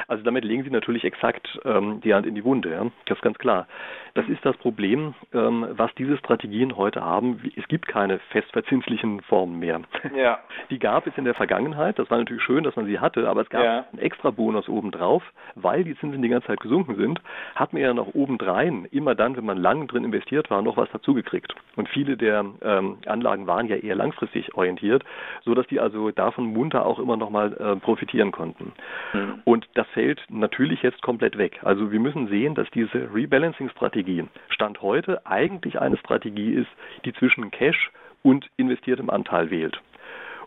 Also 0.07 0.23
damit 0.23 0.43
legen 0.43 0.63
Sie 0.63 0.69
natürlich 0.69 1.03
exakt 1.03 1.59
ähm, 1.65 2.01
die 2.01 2.13
Hand 2.13 2.25
in 2.25 2.35
die 2.35 2.43
Wunde, 2.43 2.71
ja? 2.71 2.85
das 3.05 3.17
ist 3.17 3.23
ganz 3.23 3.37
klar. 3.37 3.67
Das 4.13 4.27
ist 4.29 4.45
das 4.45 4.55
Problem, 4.57 5.13
ähm, 5.33 5.67
was 5.71 5.93
diese 5.95 6.17
Strategien 6.17 6.77
heute 6.77 7.03
haben. 7.03 7.41
Es 7.57 7.67
gibt 7.67 7.87
keine 7.87 8.19
festverzinslichen 8.29 9.21
Formen 9.21 9.59
mehr. 9.59 9.81
Ja. 10.15 10.39
Die 10.69 10.79
gab 10.79 11.05
es 11.05 11.17
in 11.17 11.25
der 11.25 11.33
Vergangenheit, 11.33 11.99
das 11.99 12.09
war 12.09 12.17
natürlich 12.17 12.41
schön, 12.41 12.63
dass 12.63 12.75
man 12.75 12.85
sie 12.85 12.99
hatte, 12.99 13.27
aber 13.27 13.41
es 13.41 13.49
gab 13.49 13.63
ja. 13.63 13.85
einen 13.91 14.01
extra 14.01 14.31
Bonus 14.31 14.69
obendrauf, 14.69 15.21
weil 15.55 15.83
die 15.83 15.97
Zinsen 15.97 16.21
die 16.21 16.29
ganze 16.29 16.47
Zeit 16.47 16.59
gesunken 16.59 16.95
sind, 16.95 17.21
hat 17.55 17.73
man 17.73 17.81
ja 17.81 17.93
noch 17.93 18.13
obendrein, 18.15 18.87
immer 18.91 19.15
dann, 19.15 19.35
wenn 19.35 19.45
man 19.45 19.57
lang 19.57 19.87
drin 19.87 20.03
investiert 20.05 20.49
war, 20.49 20.61
noch 20.61 20.77
was 20.77 20.89
dazugekriegt. 20.91 21.53
Und 21.75 21.89
viele 21.89 22.17
der 22.17 22.45
ähm, 22.61 22.97
Anlagen 23.05 23.47
waren 23.47 23.67
ja 23.67 23.75
eher 23.75 23.95
langfristig 23.95 24.55
orientiert, 24.55 25.03
sodass 25.43 25.67
die 25.67 25.79
also 25.79 26.11
davon 26.11 26.53
munter 26.53 26.85
auch 26.85 26.99
immer 26.99 27.17
noch 27.17 27.29
mal 27.29 27.53
äh, 27.53 27.75
profitieren 27.75 28.31
konnten. 28.31 28.73
Mhm. 29.13 29.41
Und 29.43 29.67
das 29.75 29.87
fällt 29.89 30.21
natürlich 30.29 30.81
jetzt 30.81 31.01
komplett 31.01 31.37
weg. 31.37 31.59
Also 31.63 31.91
wir 31.91 31.99
müssen 31.99 32.27
sehen, 32.27 32.55
dass 32.55 32.69
diese 32.71 33.13
Rebalancing-Strategie 33.13 34.23
Stand 34.49 34.81
heute 34.81 35.25
eigentlich 35.25 35.79
eine 35.79 35.97
Strategie 35.97 36.53
ist, 36.53 36.69
die 37.03 37.13
zwischen 37.13 37.51
Cash 37.51 37.91
und 38.23 38.49
investiertem 38.57 39.09
Anteil 39.09 39.51
wählt. 39.51 39.79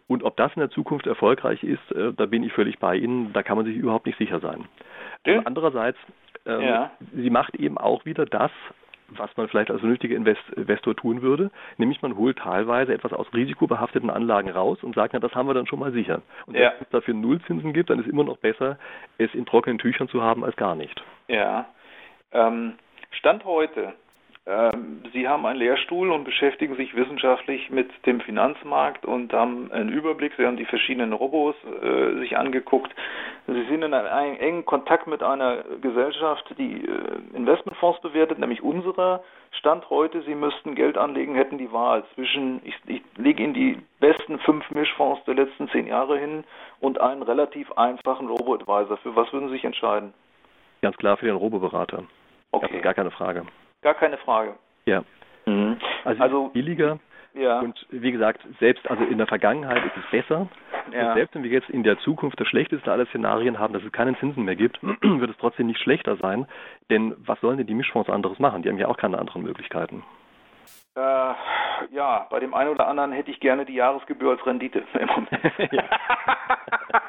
Und 0.09 0.25
ob 0.25 0.37
das 0.39 0.51
in 0.57 0.61
der 0.61 0.71
Zukunft 0.71 1.07
erfolgreich 1.07 1.63
ist, 1.63 1.93
äh, 1.93 2.13
da 2.15 2.25
bin 2.25 2.43
ich 2.43 2.53
völlig 2.55 2.79
bei 2.79 2.97
Ihnen, 2.97 3.33
da 3.35 3.43
kann 3.43 3.59
man 3.59 3.67
sich 3.67 3.77
überhaupt 3.77 4.07
nicht 4.07 4.19
sicher 4.19 4.41
sein. 4.41 4.65
Ja. 5.27 5.43
Andererseits, 5.45 5.99
ähm, 6.47 6.63
ja. 6.63 6.91
sie 7.15 7.29
macht 7.29 7.55
eben 7.57 7.77
auch 7.77 8.07
wieder 8.07 8.25
das, 8.25 8.51
was 9.09 9.35
man 9.37 9.49
vielleicht 9.49 9.71
als 9.71 9.81
vernünftiger 9.81 10.17
Investor 10.17 10.95
tun 10.95 11.23
würde, 11.23 11.51
nämlich 11.77 12.03
man 12.03 12.17
holt 12.17 12.39
teilweise 12.39 12.93
etwas 12.93 13.13
aus 13.13 13.27
risikobehafteten 13.33 14.11
Anlagen 14.11 14.51
raus 14.51 14.83
und 14.83 14.95
sagt, 14.95 15.15
na, 15.15 15.19
das 15.19 15.35
haben 15.35 15.49
wir 15.49 15.55
dann 15.55 15.67
schon 15.67 15.79
mal 15.79 15.93
sicher. 15.93 16.23
Und 16.47 16.55
ja. 16.55 16.73
wenn 16.73 16.83
es 16.83 16.91
dafür 16.91 17.15
Nullzinsen 17.15 17.73
gibt, 17.73 17.91
dann 17.91 18.01
ist 18.01 18.09
immer 18.09 18.25
noch 18.25 18.39
besser, 18.39 18.79
es 19.19 19.33
in 19.35 19.47
trockenen 19.47 19.79
Tüchern 19.79 20.09
zu 20.09 20.23
haben 20.23 20.45
als 20.45 20.57
gar 20.57 20.75
nicht. 20.75 21.03
Ja. 21.29 21.67
Ähm, 22.33 22.75
Stand 23.11 23.45
heute 23.45 23.95
Sie 25.13 25.29
haben 25.29 25.45
einen 25.45 25.59
Lehrstuhl 25.59 26.11
und 26.11 26.25
beschäftigen 26.25 26.75
sich 26.77 26.97
wissenschaftlich 26.97 27.69
mit 27.69 27.91
dem 28.07 28.21
Finanzmarkt 28.21 29.05
und 29.05 29.31
haben 29.35 29.71
einen 29.73 29.91
Überblick. 29.91 30.33
Sie 30.39 30.47
haben 30.47 30.57
die 30.57 30.65
verschiedenen 30.65 31.13
Robos 31.13 31.55
äh, 31.83 32.19
sich 32.21 32.39
angeguckt. 32.39 32.91
Sie 33.47 33.65
sind 33.65 33.83
in 33.83 33.93
einem 33.93 34.39
engen 34.39 34.65
Kontakt 34.65 35.07
mit 35.07 35.23
einer 35.23 35.65
Gesellschaft, 35.83 36.55
die 36.57 36.83
äh, 36.83 37.37
Investmentfonds 37.37 38.01
bewertet, 38.01 38.39
nämlich 38.39 38.63
unserer. 38.63 39.23
Stand 39.51 39.91
heute, 39.91 40.23
Sie 40.23 40.35
müssten 40.35 40.75
Geld 40.75 40.97
anlegen, 40.97 41.35
hätten 41.35 41.59
die 41.59 41.71
Wahl 41.71 42.05
zwischen, 42.15 42.63
ich, 42.65 42.75
ich 42.87 43.03
lege 43.19 43.43
Ihnen 43.43 43.53
die 43.53 43.79
besten 44.01 44.39
fünf 44.39 44.71
Mischfonds 44.71 45.23
der 45.25 45.35
letzten 45.35 45.69
zehn 45.69 45.87
Jahre 45.87 46.19
hin 46.19 46.45
und 46.81 47.03
einen 47.03 47.23
relativ 47.23 47.71
einfachen 47.73 48.29
Robo-Advisor. 48.29 48.97
Für 48.97 49.15
was 49.15 49.31
würden 49.31 49.49
Sie 49.49 49.57
sich 49.57 49.65
entscheiden? 49.65 50.15
Ganz 50.81 50.97
klar 50.97 51.19
für 51.19 51.27
den 51.27 51.37
Robo-Berater. 51.37 52.05
Okay. 52.53 52.67
Das 52.69 52.77
ist 52.77 52.83
gar 52.83 52.95
keine 52.95 53.11
Frage. 53.11 53.45
Gar 53.83 53.95
keine 53.95 54.19
Frage. 54.19 54.55
Ja. 54.87 55.05
Mhm. 55.47 55.79
Also, 56.05 56.23
also 56.23 56.49
billiger. 56.49 56.99
Ja. 57.35 57.61
Und 57.61 57.87
wie 57.91 58.11
gesagt, 58.11 58.41
selbst 58.59 58.91
also 58.91 59.05
in 59.05 59.19
der 59.19 59.27
Vergangenheit 59.27 59.85
ist 59.85 59.97
es 59.97 60.11
besser. 60.11 60.49
Ja. 60.93 61.13
selbst 61.13 61.35
wenn 61.35 61.43
wir 61.43 61.51
jetzt 61.51 61.69
in 61.69 61.83
der 61.83 61.99
Zukunft 61.99 62.41
das 62.41 62.49
schlechteste 62.49 62.91
aller 62.91 63.05
Szenarien 63.07 63.59
haben, 63.59 63.75
dass 63.75 63.83
es 63.83 63.93
keine 63.93 64.19
Zinsen 64.19 64.45
mehr 64.45 64.57
gibt, 64.57 64.79
wird 64.83 65.31
es 65.31 65.37
trotzdem 65.37 65.67
nicht 65.67 65.81
schlechter 65.81 66.17
sein. 66.17 66.47
Denn 66.91 67.15
was 67.19 67.41
sollen 67.41 67.59
denn 67.59 67.67
die 67.67 67.75
Mischfonds 67.75 68.09
anderes 68.09 68.39
machen? 68.39 68.63
Die 68.63 68.71
haben 68.71 68.79
ja 68.79 68.89
auch 68.89 68.97
keine 68.97 69.19
anderen 69.19 69.43
Möglichkeiten. 69.43 70.03
Äh, 70.97 71.35
ja, 71.91 72.27
bei 72.31 72.41
dem 72.41 72.55
einen 72.55 72.71
oder 72.71 72.89
anderen 72.89 73.13
hätte 73.13 73.31
ich 73.31 73.39
gerne 73.39 73.65
die 73.65 73.75
Jahresgebühr 73.75 74.33
als 74.33 74.45
Rendite 74.47 74.83
im 74.99 75.07
Moment. 75.07 75.31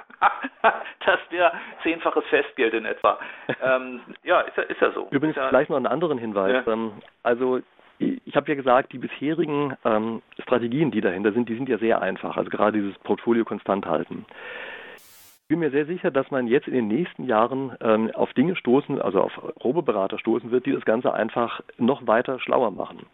das 1.10 1.20
wäre 1.30 1.52
zehnfaches 1.84 2.24
Festgeld 2.30 2.74
in 2.74 2.86
etwa. 2.86 3.20
Ähm, 3.64 4.02
ja, 4.24 4.42
ist 4.42 4.56
ja, 4.56 4.64
ist 4.64 4.82
ja 4.82 4.92
so. 4.92 5.08
Übrigens 5.12 5.36
ja, 5.36 5.50
vielleicht 5.50 5.70
noch 5.70 5.78
einen 5.78 5.88
anderen 5.88 6.18
Hinweis. 6.18 6.66
Ja. 6.66 6.72
Ähm, 6.72 6.94
also 7.24 7.60
ich 8.00 8.36
habe 8.36 8.48
ja 8.48 8.56
gesagt, 8.56 8.94
die 8.94 8.98
bisherigen 8.98 9.76
ähm, 9.84 10.22
Strategien, 10.42 10.92
die 10.92 11.02
dahinter 11.02 11.34
sind, 11.34 11.50
die 11.50 11.56
sind 11.56 11.68
ja 11.68 11.78
sehr 11.78 12.02
einfach. 12.02 12.38
Also 12.38 12.50
gerade 12.50 12.80
dieses 12.80 12.98
Portfolio 13.00 13.44
konstant 13.44 13.86
halten. 13.86 14.26
Ich 14.96 15.48
bin 15.50 15.60
mir 15.60 15.72
sehr 15.72 15.86
sicher, 15.86 16.12
dass 16.12 16.30
man 16.30 16.48
jetzt 16.48 16.68
in 16.68 16.76
den 16.76 16.88
nächsten 16.88 17.26
Jahren 17.26 17.76
ähm, 17.82 18.12
auf 18.14 18.32
Dinge 18.34 18.56
stoßen, 18.56 19.02
also 19.02 19.22
auf 19.22 19.34
Roboberater 19.64 20.20
stoßen 20.20 20.52
wird, 20.52 20.66
die 20.68 20.72
das 20.72 20.86
Ganze 20.86 21.12
einfach 21.14 21.62
noch 21.78 22.06
weiter 22.06 22.40
schlauer 22.40 22.72
machen. 22.72 23.08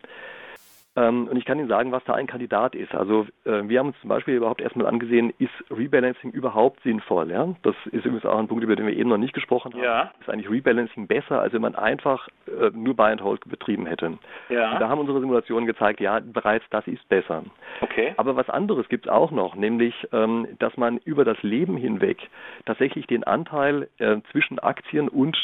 Ähm, 0.95 1.27
und 1.27 1.37
ich 1.37 1.45
kann 1.45 1.59
Ihnen 1.59 1.67
sagen, 1.67 1.91
was 1.91 2.03
da 2.05 2.13
ein 2.13 2.27
Kandidat 2.27 2.73
ist. 2.73 2.93
Also 2.95 3.27
äh, 3.43 3.63
wir 3.67 3.79
haben 3.79 3.87
uns 3.87 3.99
zum 3.99 4.09
Beispiel 4.09 4.35
überhaupt 4.35 4.61
erstmal 4.61 4.87
angesehen, 4.87 5.33
ist 5.39 5.51
Rebalancing 5.69 6.31
überhaupt 6.31 6.81
sinnvoll? 6.83 7.31
Ja? 7.31 7.53
Das 7.63 7.75
ist 7.87 8.05
übrigens 8.05 8.25
auch 8.25 8.39
ein 8.39 8.47
Punkt, 8.47 8.63
über 8.63 8.75
den 8.75 8.87
wir 8.87 8.95
eben 8.95 9.09
noch 9.09 9.17
nicht 9.17 9.33
gesprochen 9.33 9.73
haben. 9.73 9.83
Ja. 9.83 10.11
Ist 10.19 10.29
eigentlich 10.29 10.49
Rebalancing 10.49 11.07
besser, 11.07 11.41
als 11.41 11.53
wenn 11.53 11.61
man 11.61 11.75
einfach 11.75 12.29
äh, 12.47 12.69
nur 12.73 12.95
Buy 12.95 13.11
and 13.11 13.21
Hold 13.21 13.41
betrieben 13.49 13.85
hätte? 13.85 14.17
Ja. 14.49 14.73
Und 14.73 14.79
da 14.79 14.87
haben 14.87 14.99
unsere 14.99 15.19
Simulationen 15.19 15.67
gezeigt, 15.67 15.99
ja, 15.99 16.19
bereits 16.19 16.65
das 16.69 16.87
ist 16.87 17.07
besser. 17.09 17.43
Okay. 17.81 18.13
Aber 18.17 18.35
was 18.37 18.49
anderes 18.49 18.87
gibt 18.87 19.07
es 19.07 19.11
auch 19.11 19.31
noch, 19.31 19.55
nämlich, 19.55 19.93
ähm, 20.13 20.47
dass 20.59 20.77
man 20.77 20.97
über 20.99 21.25
das 21.25 21.41
Leben 21.43 21.75
hinweg 21.75 22.29
tatsächlich 22.65 23.05
den 23.07 23.25
Anteil 23.25 23.89
äh, 23.97 24.17
zwischen 24.31 24.59
Aktien 24.59 25.09
und, 25.09 25.35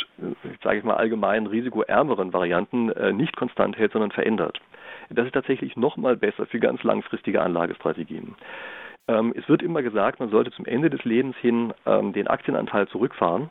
sage 0.63 0.77
ich 0.77 0.83
mal, 0.83 0.95
allgemein 0.95 1.45
risikoärmeren 1.45 2.33
Varianten 2.33 2.91
nicht 3.15 3.35
konstant 3.35 3.77
hält, 3.77 3.91
sondern 3.91 4.11
verändert. 4.11 4.59
Das 5.13 5.25
ist 5.25 5.33
tatsächlich 5.33 5.75
noch 5.75 5.97
mal 5.97 6.15
besser 6.15 6.45
für 6.45 6.59
ganz 6.59 6.83
langfristige 6.83 7.41
Anlagestrategien. 7.41 8.35
Ähm, 9.07 9.33
es 9.35 9.47
wird 9.49 9.61
immer 9.61 9.81
gesagt, 9.81 10.19
man 10.19 10.29
sollte 10.29 10.51
zum 10.51 10.65
Ende 10.65 10.89
des 10.89 11.03
Lebens 11.03 11.35
hin 11.37 11.73
ähm, 11.85 12.13
den 12.13 12.27
Aktienanteil 12.27 12.87
zurückfahren. 12.87 13.49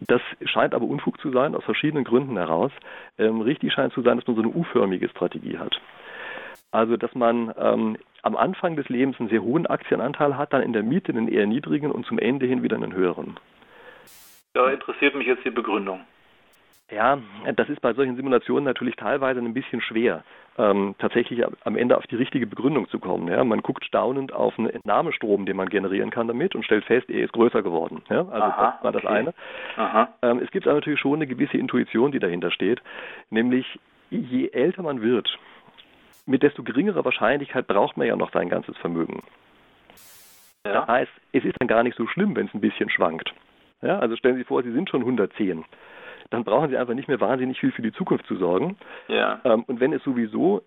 Das 0.00 0.22
scheint 0.44 0.74
aber 0.74 0.86
Unfug 0.86 1.20
zu 1.20 1.30
sein, 1.32 1.54
aus 1.54 1.64
verschiedenen 1.64 2.04
Gründen 2.04 2.36
heraus. 2.36 2.70
Ähm, 3.18 3.40
richtig 3.40 3.72
scheint 3.72 3.92
zu 3.92 4.02
sein, 4.02 4.16
dass 4.16 4.26
man 4.26 4.36
so 4.36 4.42
eine 4.42 4.52
U-förmige 4.52 5.08
Strategie 5.08 5.58
hat. 5.58 5.80
Also, 6.70 6.96
dass 6.96 7.14
man 7.14 7.52
ähm, 7.58 7.96
am 8.22 8.36
Anfang 8.36 8.76
des 8.76 8.88
Lebens 8.88 9.18
einen 9.18 9.28
sehr 9.28 9.42
hohen 9.42 9.66
Aktienanteil 9.66 10.36
hat, 10.36 10.52
dann 10.52 10.62
in 10.62 10.72
der 10.72 10.82
Miete 10.82 11.12
einen 11.12 11.28
eher 11.28 11.46
niedrigen 11.46 11.90
und 11.90 12.06
zum 12.06 12.18
Ende 12.18 12.46
hin 12.46 12.62
wieder 12.62 12.76
einen 12.76 12.94
höheren. 12.94 13.38
Da 14.54 14.70
interessiert 14.70 15.14
mich 15.14 15.26
jetzt 15.26 15.44
die 15.44 15.50
Begründung. 15.50 16.00
Ja, 16.90 17.18
das 17.54 17.68
ist 17.68 17.82
bei 17.82 17.92
solchen 17.92 18.16
Simulationen 18.16 18.64
natürlich 18.64 18.96
teilweise 18.96 19.40
ein 19.40 19.52
bisschen 19.52 19.82
schwer, 19.82 20.24
ähm, 20.56 20.94
tatsächlich 20.98 21.44
am 21.64 21.76
Ende 21.76 21.98
auf 21.98 22.06
die 22.06 22.16
richtige 22.16 22.46
Begründung 22.46 22.88
zu 22.88 22.98
kommen. 22.98 23.28
Ja. 23.28 23.44
Man 23.44 23.60
guckt 23.60 23.84
staunend 23.84 24.32
auf 24.32 24.58
einen 24.58 24.70
Entnahmestrom, 24.70 25.44
den 25.44 25.56
man 25.56 25.68
generieren 25.68 26.10
kann 26.10 26.28
damit 26.28 26.54
und 26.54 26.64
stellt 26.64 26.84
fest, 26.86 27.10
er 27.10 27.24
ist 27.24 27.34
größer 27.34 27.62
geworden. 27.62 28.02
Ja. 28.08 28.20
Also 28.20 28.46
Aha, 28.46 28.72
das 28.72 28.84
war 28.84 28.92
das 28.92 29.04
eine. 29.04 29.34
Ähm, 30.22 30.40
es 30.42 30.50
gibt 30.50 30.66
aber 30.66 30.76
natürlich 30.76 30.98
schon 30.98 31.16
eine 31.16 31.26
gewisse 31.26 31.58
Intuition, 31.58 32.10
die 32.10 32.20
dahinter 32.20 32.50
steht, 32.50 32.80
nämlich 33.28 33.78
je 34.10 34.48
älter 34.48 34.82
man 34.82 35.02
wird, 35.02 35.28
mit 36.24 36.42
desto 36.42 36.62
geringerer 36.62 37.04
Wahrscheinlichkeit 37.04 37.66
braucht 37.66 37.98
man 37.98 38.06
ja 38.06 38.16
noch 38.16 38.32
sein 38.32 38.48
ganzes 38.48 38.76
Vermögen. 38.78 39.22
Ja. 40.64 40.72
Das 40.72 40.88
heißt, 40.88 41.12
es 41.32 41.44
ist 41.44 41.56
dann 41.58 41.68
gar 41.68 41.82
nicht 41.82 41.96
so 41.96 42.06
schlimm, 42.06 42.34
wenn 42.34 42.46
es 42.46 42.54
ein 42.54 42.60
bisschen 42.62 42.88
schwankt. 42.88 43.34
Ja, 43.82 43.98
also 43.98 44.16
stellen 44.16 44.34
Sie 44.34 44.40
sich 44.40 44.48
vor, 44.48 44.62
Sie 44.62 44.72
sind 44.72 44.88
schon 44.90 45.02
110 45.02 45.64
dann 46.30 46.44
brauchen 46.44 46.70
sie 46.70 46.76
einfach 46.76 46.94
nicht 46.94 47.08
mehr 47.08 47.20
wahnsinnig 47.20 47.58
viel 47.58 47.72
für 47.72 47.82
die 47.82 47.92
Zukunft 47.92 48.26
zu 48.26 48.36
sorgen. 48.36 48.76
Ja. 49.08 49.40
Ähm, 49.44 49.64
und 49.66 49.80
wenn 49.80 49.92
es 49.92 50.02
sowieso 50.02 50.62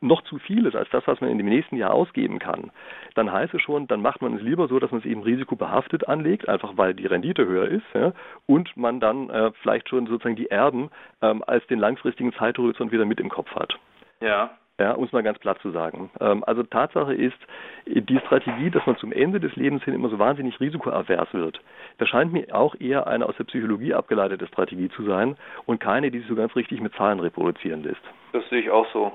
noch 0.00 0.22
zu 0.24 0.38
viel 0.38 0.66
ist 0.66 0.74
als 0.74 0.88
das, 0.90 1.06
was 1.06 1.20
man 1.20 1.30
in 1.30 1.38
dem 1.38 1.48
nächsten 1.48 1.76
Jahr 1.76 1.92
ausgeben 1.94 2.38
kann, 2.38 2.70
dann 3.14 3.32
heißt 3.32 3.54
es 3.54 3.62
schon, 3.62 3.86
dann 3.86 4.02
macht 4.02 4.22
man 4.22 4.34
es 4.34 4.42
lieber 4.42 4.68
so, 4.68 4.78
dass 4.78 4.90
man 4.90 5.00
es 5.00 5.06
eben 5.06 5.22
risikobehaftet 5.22 6.08
anlegt, 6.08 6.48
einfach 6.48 6.76
weil 6.76 6.94
die 6.94 7.06
Rendite 7.06 7.46
höher 7.46 7.68
ist 7.68 7.84
ja, 7.94 8.12
und 8.46 8.76
man 8.76 9.00
dann 9.00 9.30
äh, 9.30 9.52
vielleicht 9.62 9.88
schon 9.88 10.06
sozusagen 10.06 10.36
die 10.36 10.50
Erben 10.50 10.90
ähm, 11.22 11.42
als 11.46 11.66
den 11.68 11.78
langfristigen 11.78 12.32
Zeithorizont 12.32 12.92
wieder 12.92 13.04
mit 13.04 13.20
im 13.20 13.28
Kopf 13.28 13.54
hat. 13.54 13.78
Ja. 14.20 14.50
Ja, 14.78 14.92
um 14.92 15.04
es 15.04 15.12
mal 15.12 15.24
ganz 15.24 15.38
platt 15.40 15.58
zu 15.60 15.70
sagen. 15.72 16.10
Ähm, 16.20 16.44
also 16.44 16.62
Tatsache 16.62 17.12
ist, 17.14 17.38
die 17.86 18.18
Strategie, 18.20 18.70
dass 18.70 18.86
man 18.86 18.96
zum 18.96 19.12
Ende 19.12 19.40
des 19.40 19.56
Lebens 19.56 19.82
hin 19.82 19.94
immer 19.94 20.08
so 20.08 20.18
wahnsinnig 20.18 20.60
risikoavers 20.60 21.32
wird, 21.32 21.60
das 21.98 22.08
scheint 22.08 22.32
mir 22.32 22.54
auch 22.54 22.76
eher 22.78 23.06
eine 23.08 23.26
aus 23.26 23.36
der 23.36 23.44
Psychologie 23.44 23.94
abgeleitete 23.94 24.46
Strategie 24.46 24.88
zu 24.90 25.04
sein 25.04 25.36
und 25.66 25.80
keine, 25.80 26.10
die 26.10 26.20
sich 26.20 26.28
so 26.28 26.36
ganz 26.36 26.54
richtig 26.54 26.80
mit 26.80 26.94
Zahlen 26.94 27.18
reproduzieren 27.18 27.82
lässt. 27.82 28.02
Das 28.32 28.48
sehe 28.50 28.60
ich 28.60 28.70
auch 28.70 28.86
so. 28.92 29.12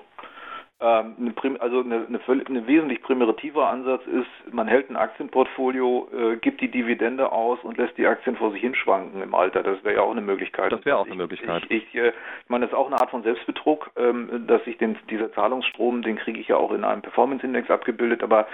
Ähm, 0.83 1.15
eine, 1.17 1.61
also 1.61 1.79
eine, 1.79 2.05
eine, 2.07 2.19
eine, 2.27 2.67
wesentlich 2.67 3.01
primitiver 3.01 3.69
Ansatz 3.69 4.01
ist, 4.05 4.53
man 4.53 4.67
hält 4.67 4.89
ein 4.89 4.97
Aktienportfolio, 4.97 6.09
äh, 6.11 6.35
gibt 6.35 6.59
die 6.59 6.69
Dividende 6.69 7.31
aus 7.31 7.57
und 7.63 7.77
lässt 7.77 7.97
die 7.97 8.05
Aktien 8.05 8.35
vor 8.35 8.51
sich 8.51 8.59
hinschwanken 8.59 9.23
im 9.23 9.33
Alter. 9.33 9.63
Das 9.63 9.81
wäre 9.85 9.95
ja 9.95 10.01
auch 10.01 10.11
eine 10.11 10.19
Möglichkeit. 10.19 10.73
Das 10.73 10.83
wäre 10.83 10.97
auch 10.97 11.05
eine 11.05 11.15
Möglichkeit. 11.15 11.63
Ich, 11.69 11.87
ich, 11.87 11.95
äh, 11.95 12.09
ich, 12.09 12.49
meine, 12.49 12.65
das 12.65 12.73
ist 12.73 12.77
auch 12.77 12.87
eine 12.87 12.99
Art 12.99 13.11
von 13.11 13.23
Selbstbetrug, 13.23 13.91
ähm, 13.95 14.45
dass 14.45 14.67
ich 14.67 14.77
den, 14.77 14.97
dieser 15.09 15.31
Zahlungsstrom, 15.31 16.01
den 16.01 16.17
kriege 16.17 16.41
ich 16.41 16.49
ja 16.49 16.57
auch 16.57 16.73
in 16.73 16.83
einem 16.83 17.01
Performance-Index 17.01 17.69
abgebildet, 17.69 18.21
aber 18.21 18.47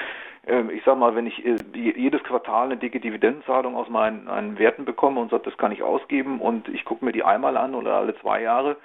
ähm, 0.45 0.69
ich 0.69 0.83
sag 0.85 0.99
mal, 0.99 1.15
wenn 1.15 1.25
ich 1.25 1.43
äh, 1.43 1.55
jedes 1.73 2.21
Quartal 2.23 2.65
eine 2.65 2.77
dicke 2.77 2.99
Dividendenzahlung 2.99 3.75
aus 3.75 3.89
meinen, 3.89 4.25
meinen 4.25 4.59
Werten 4.59 4.85
bekomme 4.85 5.19
und 5.19 5.31
sage, 5.31 5.43
das 5.45 5.57
kann 5.57 5.71
ich 5.71 5.81
ausgeben 5.81 6.41
und 6.41 6.67
ich 6.69 6.85
gucke 6.85 7.03
mir 7.03 7.11
die 7.11 7.23
einmal 7.23 7.57
an 7.57 7.73
oder 7.73 7.95
alle 7.95 8.15
zwei 8.19 8.43
Jahre, 8.43 8.77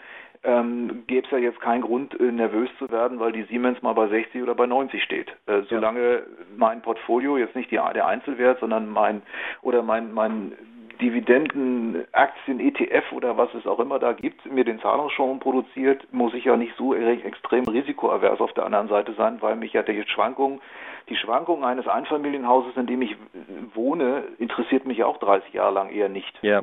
ähm, 0.44 1.04
gäbe 1.06 1.26
es 1.26 1.30
ja 1.30 1.38
jetzt 1.38 1.60
keinen 1.60 1.82
Grund, 1.82 2.18
äh, 2.20 2.30
nervös 2.30 2.70
zu 2.78 2.90
werden, 2.90 3.18
weil 3.18 3.32
die 3.32 3.44
Siemens 3.44 3.80
mal 3.82 3.94
bei 3.94 4.08
60 4.08 4.42
oder 4.42 4.54
bei 4.54 4.66
90 4.66 5.02
steht. 5.02 5.30
Äh, 5.46 5.62
solange 5.68 6.14
ja. 6.14 6.20
mein 6.56 6.82
Portfolio 6.82 7.36
jetzt 7.36 7.56
nicht 7.56 7.70
die, 7.70 7.80
der 7.94 8.06
Einzelwert, 8.06 8.60
sondern 8.60 8.88
mein 8.88 9.22
oder 9.62 9.82
mein 9.82 10.12
mein 10.12 10.52
Dividenden, 11.00 12.04
Aktien, 12.12 12.60
ETF 12.60 13.12
oder 13.12 13.36
was 13.36 13.52
es 13.54 13.66
auch 13.66 13.80
immer 13.80 13.98
da 13.98 14.12
gibt, 14.12 14.46
mir 14.46 14.64
den 14.64 14.80
Zahlungsstrom 14.80 15.40
produziert, 15.40 16.06
muss 16.12 16.34
ich 16.34 16.44
ja 16.44 16.56
nicht 16.56 16.74
so 16.76 16.94
extrem 16.94 17.64
risikoavers 17.64 18.40
auf 18.40 18.52
der 18.52 18.64
anderen 18.64 18.88
Seite 18.88 19.12
sein, 19.14 19.38
weil 19.40 19.56
mich 19.56 19.72
ja 19.72 19.82
die 19.82 20.04
Schwankung, 20.06 20.60
die 21.08 21.16
Schwankung 21.16 21.64
eines 21.64 21.88
Einfamilienhauses, 21.88 22.76
in 22.76 22.86
dem 22.86 23.02
ich 23.02 23.16
wohne, 23.74 24.24
interessiert 24.38 24.86
mich 24.86 25.02
auch 25.04 25.18
30 25.18 25.52
Jahre 25.52 25.74
lang 25.74 25.90
eher 25.90 26.08
nicht. 26.08 26.38
Ja. 26.42 26.62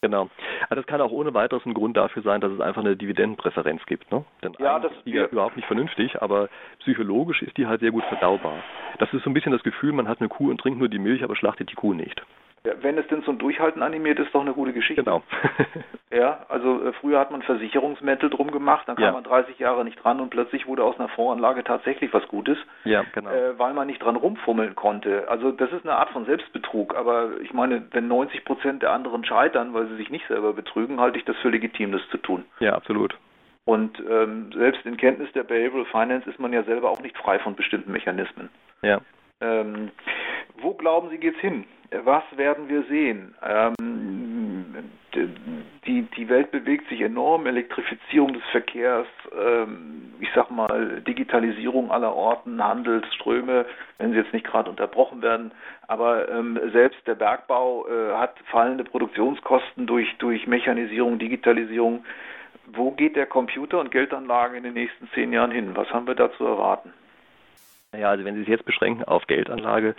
Genau. 0.00 0.28
Aber 0.66 0.76
das 0.76 0.86
kann 0.86 1.00
auch 1.00 1.10
ohne 1.10 1.34
weiteres 1.34 1.66
ein 1.66 1.74
Grund 1.74 1.96
dafür 1.96 2.22
sein, 2.22 2.40
dass 2.40 2.52
es 2.52 2.60
einfach 2.60 2.82
eine 2.82 2.96
Dividendenpräferenz 2.96 3.84
gibt. 3.86 4.12
Ne? 4.12 4.24
Denn 4.42 4.54
ja, 4.60 4.78
das 4.78 4.92
ist 4.92 5.04
die 5.04 5.12
ja 5.12 5.26
überhaupt 5.26 5.56
nicht 5.56 5.66
vernünftig, 5.66 6.22
aber 6.22 6.48
psychologisch 6.80 7.42
ist 7.42 7.56
die 7.56 7.66
halt 7.66 7.80
sehr 7.80 7.90
gut 7.90 8.04
verdaubar. 8.04 8.62
Das 8.98 9.12
ist 9.12 9.24
so 9.24 9.30
ein 9.30 9.34
bisschen 9.34 9.52
das 9.52 9.62
Gefühl, 9.64 9.92
man 9.92 10.06
hat 10.06 10.20
eine 10.20 10.28
Kuh 10.28 10.50
und 10.50 10.60
trinkt 10.60 10.78
nur 10.78 10.88
die 10.88 11.00
Milch, 11.00 11.24
aber 11.24 11.34
schlachtet 11.34 11.70
die 11.70 11.74
Kuh 11.74 11.94
nicht. 11.94 12.22
Ja, 12.68 12.74
wenn 12.82 12.98
es 12.98 13.06
denn 13.06 13.22
zum 13.22 13.38
Durchhalten 13.38 13.82
animiert 13.82 14.18
ist, 14.18 14.34
doch 14.34 14.42
eine 14.42 14.52
gute 14.52 14.74
Geschichte. 14.74 15.02
Genau. 15.02 15.22
ja, 16.10 16.44
also 16.48 16.84
äh, 16.84 16.92
früher 17.00 17.18
hat 17.18 17.30
man 17.30 17.40
Versicherungsmäntel 17.40 18.28
drum 18.28 18.50
gemacht, 18.50 18.86
dann 18.86 18.96
kam 18.96 19.04
ja. 19.04 19.12
man 19.12 19.24
30 19.24 19.58
Jahre 19.58 19.84
nicht 19.84 20.02
dran 20.04 20.20
und 20.20 20.28
plötzlich 20.28 20.66
wurde 20.66 20.84
aus 20.84 20.98
einer 20.98 21.08
Voranlage 21.08 21.64
tatsächlich 21.64 22.12
was 22.12 22.28
Gutes, 22.28 22.58
ja, 22.84 23.04
genau. 23.14 23.30
äh, 23.30 23.58
weil 23.58 23.72
man 23.72 23.86
nicht 23.86 24.02
dran 24.02 24.16
rumfummeln 24.16 24.74
konnte. 24.74 25.26
Also 25.28 25.50
das 25.50 25.72
ist 25.72 25.84
eine 25.84 25.96
Art 25.96 26.10
von 26.10 26.26
Selbstbetrug, 26.26 26.94
aber 26.94 27.40
ich 27.40 27.54
meine, 27.54 27.86
wenn 27.92 28.06
90 28.06 28.44
Prozent 28.44 28.82
der 28.82 28.92
anderen 28.92 29.24
scheitern, 29.24 29.72
weil 29.72 29.86
sie 29.88 29.96
sich 29.96 30.10
nicht 30.10 30.26
selber 30.28 30.52
betrügen, 30.52 31.00
halte 31.00 31.18
ich 31.18 31.24
das 31.24 31.36
für 31.38 31.48
legitim, 31.48 31.92
das 31.92 32.02
zu 32.10 32.18
tun. 32.18 32.44
Ja, 32.60 32.74
absolut. 32.74 33.16
Und 33.64 34.02
ähm, 34.10 34.50
selbst 34.52 34.84
in 34.84 34.98
Kenntnis 34.98 35.32
der 35.32 35.42
Behavioral 35.42 35.86
Finance 35.86 36.28
ist 36.28 36.38
man 36.38 36.52
ja 36.52 36.62
selber 36.64 36.90
auch 36.90 37.00
nicht 37.00 37.16
frei 37.16 37.38
von 37.38 37.54
bestimmten 37.54 37.92
Mechanismen. 37.92 38.50
Ja. 38.82 39.00
Ähm, 39.40 39.90
wo 40.60 40.74
glauben 40.74 41.10
Sie 41.10 41.18
geht's 41.18 41.40
hin? 41.40 41.64
Was 42.04 42.24
werden 42.36 42.68
wir 42.68 42.82
sehen? 42.84 43.34
Ähm, 43.42 43.74
die, 45.86 46.02
die 46.02 46.28
Welt 46.28 46.50
bewegt 46.50 46.88
sich 46.88 47.00
enorm, 47.00 47.46
Elektrifizierung 47.46 48.34
des 48.34 48.42
Verkehrs, 48.52 49.06
ähm, 49.32 50.12
ich 50.20 50.28
sag 50.34 50.50
mal 50.50 51.00
Digitalisierung 51.00 51.90
aller 51.90 52.14
Orten, 52.14 52.62
Handelsströme, 52.62 53.64
wenn 53.96 54.10
sie 54.10 54.18
jetzt 54.18 54.32
nicht 54.32 54.46
gerade 54.46 54.68
unterbrochen 54.68 55.22
werden. 55.22 55.52
Aber 55.86 56.28
ähm, 56.28 56.60
selbst 56.72 57.06
der 57.06 57.14
Bergbau 57.14 57.86
äh, 57.88 58.12
hat 58.14 58.34
fallende 58.50 58.84
Produktionskosten 58.84 59.86
durch, 59.86 60.14
durch 60.18 60.46
Mechanisierung, 60.46 61.18
Digitalisierung. 61.18 62.04
Wo 62.66 62.90
geht 62.90 63.16
der 63.16 63.26
Computer 63.26 63.80
und 63.80 63.90
Geldanlage 63.90 64.58
in 64.58 64.64
den 64.64 64.74
nächsten 64.74 65.08
zehn 65.14 65.32
Jahren 65.32 65.50
hin? 65.50 65.74
Was 65.74 65.90
haben 65.90 66.06
wir 66.06 66.14
da 66.14 66.30
zu 66.32 66.44
erwarten? 66.44 66.92
Ja, 67.98 68.10
also 68.10 68.24
wenn 68.26 68.34
Sie 68.34 68.42
es 68.42 68.48
jetzt 68.48 68.66
beschränken 68.66 69.04
auf 69.04 69.26
Geldanlage, 69.26 69.94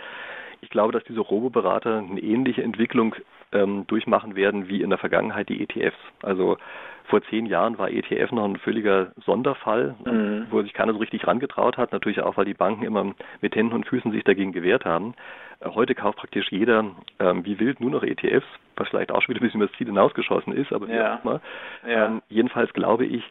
ich 0.62 0.70
glaube, 0.70 0.92
dass 0.92 1.04
diese 1.04 1.22
Roboberater 1.22 1.98
eine 1.98 2.20
ähnliche 2.20 2.64
Entwicklung 2.64 3.16
ähm, 3.52 3.86
durchmachen 3.88 4.36
werden 4.36 4.68
wie 4.68 4.82
in 4.82 4.90
der 4.90 5.00
Vergangenheit 5.00 5.50
die 5.50 5.62
ETFs. 5.64 5.98
Also 6.22 6.58
vor 7.06 7.24
zehn 7.24 7.48
Jahren 7.48 7.78
war 7.80 7.90
ETF 7.90 8.32
noch 8.32 8.46
ein 8.46 8.58
völliger 8.58 9.12
Sonderfall, 9.26 9.96
mhm. 10.06 10.48
wo 10.52 10.62
sich 10.62 10.74
keiner 10.74 10.94
so 10.94 11.00
richtig 11.00 11.26
rangetraut 11.26 11.78
hat. 11.78 11.92
Natürlich 11.92 12.22
auch, 12.22 12.38
weil 12.38 12.46
die 12.46 12.54
Banken 12.54 12.84
immer 12.84 13.14
mit 13.42 13.56
Händen 13.56 13.74
und 13.74 13.88
Füßen 13.88 14.12
sich 14.12 14.24
dagegen 14.24 14.52
gewehrt 14.52 14.86
haben. 14.86 15.16
Äh, 15.60 15.70
heute 15.70 15.96
kauft 15.96 16.20
praktisch 16.20 16.52
jeder 16.52 16.86
ähm, 17.20 17.44
wie 17.46 17.60
wild 17.60 17.82
nur 17.82 17.90
noch 17.90 18.04
ETFs, 18.04 18.46
was 18.76 18.88
vielleicht 18.90 19.12
auch 19.12 19.24
schon 19.24 19.34
wieder 19.34 19.44
ein 19.44 19.48
bisschen 19.48 19.62
über 19.62 19.68
das 19.68 19.78
Ziel 19.78 19.88
hinausgeschossen 19.88 20.54
ist, 20.54 20.72
aber 20.72 20.88
ja. 20.88 21.18
auch 21.18 21.24
mal. 21.24 21.42
Ja. 21.88 22.06
Ähm, 22.06 22.22
jedenfalls 22.30 22.72
glaube 22.74 23.06
ich, 23.06 23.24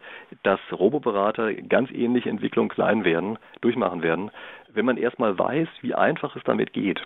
dass 0.43 0.61
Roboberater 0.73 1.55
ganz 1.55 1.91
ähnliche 1.93 2.31
Entwicklungen 2.31 2.69
klein 2.69 3.05
werden, 3.05 3.39
durchmachen 3.61 4.03
werden, 4.03 4.33
wenn 4.73 4.85
man 4.85 4.97
erstmal 4.97 5.39
weiß, 5.39 5.69
wie 5.83 5.95
einfach 5.95 6.35
es 6.35 6.43
damit 6.43 6.73
geht 6.73 7.01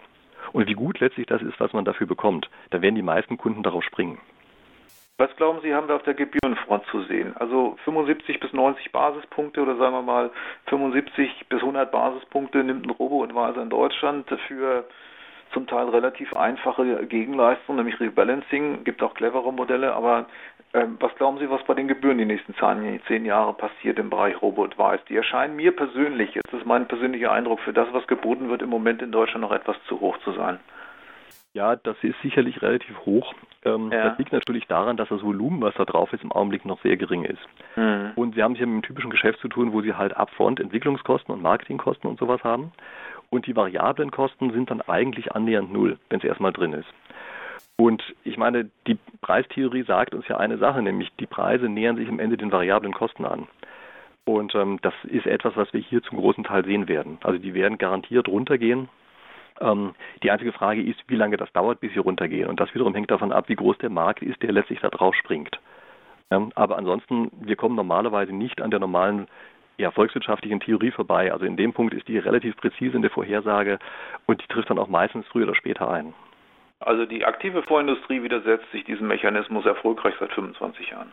und 0.52 0.68
wie 0.68 0.74
gut 0.74 1.00
letztlich 1.00 1.26
das 1.26 1.42
ist, 1.42 1.58
was 1.60 1.72
man 1.72 1.84
dafür 1.84 2.06
bekommt, 2.06 2.48
dann 2.70 2.82
werden 2.82 2.94
die 2.94 3.02
meisten 3.02 3.38
Kunden 3.38 3.62
darauf 3.62 3.84
springen. 3.84 4.18
Was 5.18 5.34
glauben 5.36 5.60
Sie, 5.62 5.74
haben 5.74 5.88
wir 5.88 5.94
auf 5.94 6.02
der 6.02 6.14
Gebührenfront 6.14 6.84
zu 6.90 7.02
sehen? 7.02 7.36
Also 7.36 7.76
75 7.84 8.40
bis 8.40 8.52
90 8.52 8.90
Basispunkte 8.92 9.60
oder 9.62 9.76
sagen 9.76 9.94
wir 9.94 10.02
mal 10.02 10.30
75 10.66 11.46
bis 11.48 11.60
100 11.60 11.92
Basispunkte 11.92 12.64
nimmt 12.64 12.86
ein 12.86 12.90
Robo-Advisor 12.90 13.62
in 13.62 13.70
Deutschland 13.70 14.28
für 14.48 14.84
zum 15.52 15.66
Teil 15.66 15.88
relativ 15.90 16.34
einfache 16.34 17.06
Gegenleistungen, 17.06 17.76
nämlich 17.76 18.00
Rebalancing. 18.00 18.84
Gibt 18.84 19.02
auch 19.02 19.14
clevere 19.14 19.52
Modelle, 19.52 19.94
aber 19.94 20.26
ähm, 20.74 20.96
was 21.00 21.14
glauben 21.16 21.38
Sie, 21.38 21.50
was 21.50 21.62
bei 21.64 21.74
den 21.74 21.88
Gebühren 21.88 22.18
die 22.18 22.24
nächsten 22.24 22.54
zehn 23.06 23.24
Jahre 23.24 23.52
passiert 23.52 23.98
im 23.98 24.10
Bereich 24.10 24.40
Robo-Advice? 24.40 25.00
Die 25.08 25.16
erscheinen 25.16 25.56
mir 25.56 25.74
persönlich, 25.74 26.38
das 26.50 26.60
ist 26.60 26.66
mein 26.66 26.88
persönlicher 26.88 27.30
Eindruck, 27.30 27.60
für 27.60 27.72
das, 27.72 27.88
was 27.92 28.06
geboten 28.06 28.48
wird, 28.48 28.62
im 28.62 28.70
Moment 28.70 29.02
in 29.02 29.12
Deutschland 29.12 29.42
noch 29.42 29.52
etwas 29.52 29.76
zu 29.88 30.00
hoch 30.00 30.16
zu 30.24 30.32
sein. 30.32 30.58
Ja, 31.54 31.76
das 31.76 31.96
ist 32.02 32.20
sicherlich 32.22 32.62
relativ 32.62 32.98
hoch. 33.04 33.34
Ähm, 33.64 33.90
ja. 33.92 34.08
Das 34.08 34.18
liegt 34.18 34.32
natürlich 34.32 34.66
daran, 34.66 34.96
dass 34.96 35.10
das 35.10 35.22
Volumen, 35.22 35.60
was 35.60 35.74
da 35.74 35.84
drauf 35.84 36.10
ist, 36.14 36.24
im 36.24 36.32
Augenblick 36.32 36.64
noch 36.64 36.80
sehr 36.80 36.96
gering 36.96 37.24
ist. 37.24 37.42
Mhm. 37.76 38.12
Und 38.16 38.34
Sie 38.34 38.42
haben 38.42 38.52
es 38.52 38.60
ja 38.60 38.64
mit 38.64 38.72
einem 38.72 38.82
typischen 38.82 39.10
Geschäft 39.10 39.40
zu 39.40 39.48
tun, 39.48 39.74
wo 39.74 39.82
Sie 39.82 39.92
halt 39.92 40.16
upfront 40.16 40.60
Entwicklungskosten 40.60 41.34
und 41.34 41.42
Marketingkosten 41.42 42.08
und 42.08 42.18
sowas 42.18 42.42
haben. 42.42 42.72
Und 43.28 43.46
die 43.46 43.54
variablen 43.54 44.10
Kosten 44.10 44.50
sind 44.52 44.70
dann 44.70 44.80
eigentlich 44.82 45.32
annähernd 45.32 45.72
null, 45.72 45.98
wenn 46.08 46.20
es 46.20 46.24
erstmal 46.24 46.52
drin 46.52 46.72
ist. 46.72 46.88
Und 47.76 48.02
ich 48.24 48.36
meine, 48.36 48.70
die 48.86 48.98
Preistheorie 49.22 49.82
sagt 49.82 50.14
uns 50.14 50.28
ja 50.28 50.36
eine 50.36 50.58
Sache, 50.58 50.82
nämlich 50.82 51.10
die 51.18 51.26
Preise 51.26 51.68
nähern 51.68 51.96
sich 51.96 52.08
am 52.08 52.20
Ende 52.20 52.36
den 52.36 52.52
variablen 52.52 52.92
Kosten 52.92 53.24
an. 53.24 53.48
Und 54.24 54.54
ähm, 54.54 54.78
das 54.82 54.94
ist 55.04 55.26
etwas, 55.26 55.56
was 55.56 55.72
wir 55.72 55.80
hier 55.80 56.02
zum 56.02 56.18
großen 56.18 56.44
Teil 56.44 56.64
sehen 56.64 56.86
werden. 56.86 57.18
Also 57.22 57.38
die 57.38 57.54
werden 57.54 57.78
garantiert 57.78 58.28
runtergehen. 58.28 58.88
Ähm, 59.60 59.94
die 60.22 60.30
einzige 60.30 60.52
Frage 60.52 60.82
ist, 60.82 61.00
wie 61.08 61.16
lange 61.16 61.36
das 61.36 61.52
dauert, 61.52 61.80
bis 61.80 61.92
sie 61.92 61.98
runtergehen. 61.98 62.48
Und 62.48 62.60
das 62.60 62.72
wiederum 62.74 62.94
hängt 62.94 63.10
davon 63.10 63.32
ab, 63.32 63.48
wie 63.48 63.56
groß 63.56 63.78
der 63.78 63.90
Markt 63.90 64.22
ist, 64.22 64.40
der 64.42 64.52
letztlich 64.52 64.80
da 64.80 64.90
drauf 64.90 65.14
springt. 65.16 65.58
Ähm, 66.30 66.52
aber 66.54 66.78
ansonsten, 66.78 67.30
wir 67.40 67.56
kommen 67.56 67.74
normalerweise 67.74 68.32
nicht 68.32 68.62
an 68.62 68.70
der 68.70 68.80
normalen 68.80 69.26
ja, 69.78 69.90
volkswirtschaftlichen 69.90 70.60
Theorie 70.60 70.90
vorbei. 70.90 71.32
Also 71.32 71.44
in 71.44 71.56
dem 71.56 71.72
Punkt 71.72 71.94
ist 71.94 72.06
die 72.06 72.18
relativ 72.18 72.56
präzise 72.56 72.96
in 72.96 73.02
der 73.02 73.10
Vorhersage 73.10 73.78
und 74.26 74.40
die 74.42 74.46
trifft 74.46 74.70
dann 74.70 74.78
auch 74.78 74.88
meistens 74.88 75.26
früher 75.26 75.44
oder 75.44 75.56
später 75.56 75.90
ein. 75.90 76.14
Also 76.84 77.06
die 77.06 77.24
aktive 77.24 77.62
Vorindustrie 77.62 78.22
widersetzt 78.22 78.70
sich 78.72 78.84
diesem 78.84 79.08
Mechanismus 79.08 79.64
erfolgreich 79.64 80.14
seit 80.18 80.32
25 80.32 80.90
Jahren. 80.90 81.12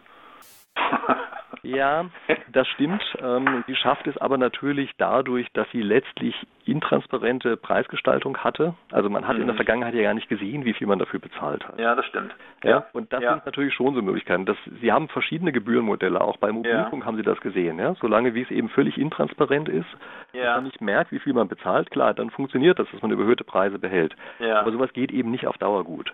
Ja, 1.63 2.05
das 2.51 2.67
stimmt. 2.69 3.03
Ähm, 3.21 3.63
sie 3.67 3.75
schafft 3.75 4.07
es 4.07 4.17
aber 4.17 4.37
natürlich 4.37 4.91
dadurch, 4.97 5.47
dass 5.53 5.69
sie 5.71 5.81
letztlich 5.81 6.35
intransparente 6.65 7.57
Preisgestaltung 7.57 8.37
hatte. 8.37 8.75
Also 8.91 9.09
man 9.09 9.27
hat 9.27 9.35
mhm. 9.35 9.41
in 9.41 9.47
der 9.47 9.53
mhm. 9.53 9.57
Vergangenheit 9.57 9.93
ja 9.95 10.03
gar 10.03 10.13
nicht 10.13 10.29
gesehen, 10.29 10.65
wie 10.65 10.73
viel 10.73 10.87
man 10.87 10.99
dafür 10.99 11.19
bezahlt 11.19 11.67
hat. 11.67 11.79
Ja, 11.79 11.95
das 11.95 12.05
stimmt. 12.05 12.33
Ja, 12.63 12.69
ja. 12.69 12.85
und 12.93 13.11
das 13.11 13.23
ja. 13.23 13.33
sind 13.33 13.45
natürlich 13.45 13.73
schon 13.73 13.95
so 13.95 14.01
Möglichkeiten. 14.01 14.45
Das, 14.45 14.57
sie 14.81 14.91
haben 14.91 15.07
verschiedene 15.09 15.51
Gebührenmodelle, 15.51 16.21
auch 16.21 16.37
bei 16.37 16.51
Mobilfunk 16.51 17.03
ja. 17.03 17.07
haben 17.07 17.17
sie 17.17 17.23
das 17.23 17.39
gesehen. 17.41 17.79
Ja? 17.79 17.95
Solange 18.01 18.33
wie 18.33 18.41
es 18.41 18.51
eben 18.51 18.69
völlig 18.69 18.97
intransparent 18.97 19.69
ist, 19.69 19.87
ja. 20.33 20.55
man 20.55 20.65
nicht 20.65 20.81
merkt, 20.81 21.11
wie 21.11 21.19
viel 21.19 21.33
man 21.33 21.47
bezahlt, 21.47 21.89
klar, 21.91 22.13
dann 22.13 22.29
funktioniert 22.29 22.79
das, 22.79 22.87
dass 22.91 23.01
man 23.01 23.11
überhöhte 23.11 23.43
Preise 23.43 23.79
behält. 23.79 24.15
Ja. 24.39 24.59
Aber 24.59 24.71
sowas 24.71 24.93
geht 24.93 25.11
eben 25.11 25.31
nicht 25.31 25.47
auf 25.47 25.57
Dauer 25.57 25.83
gut. 25.83 26.13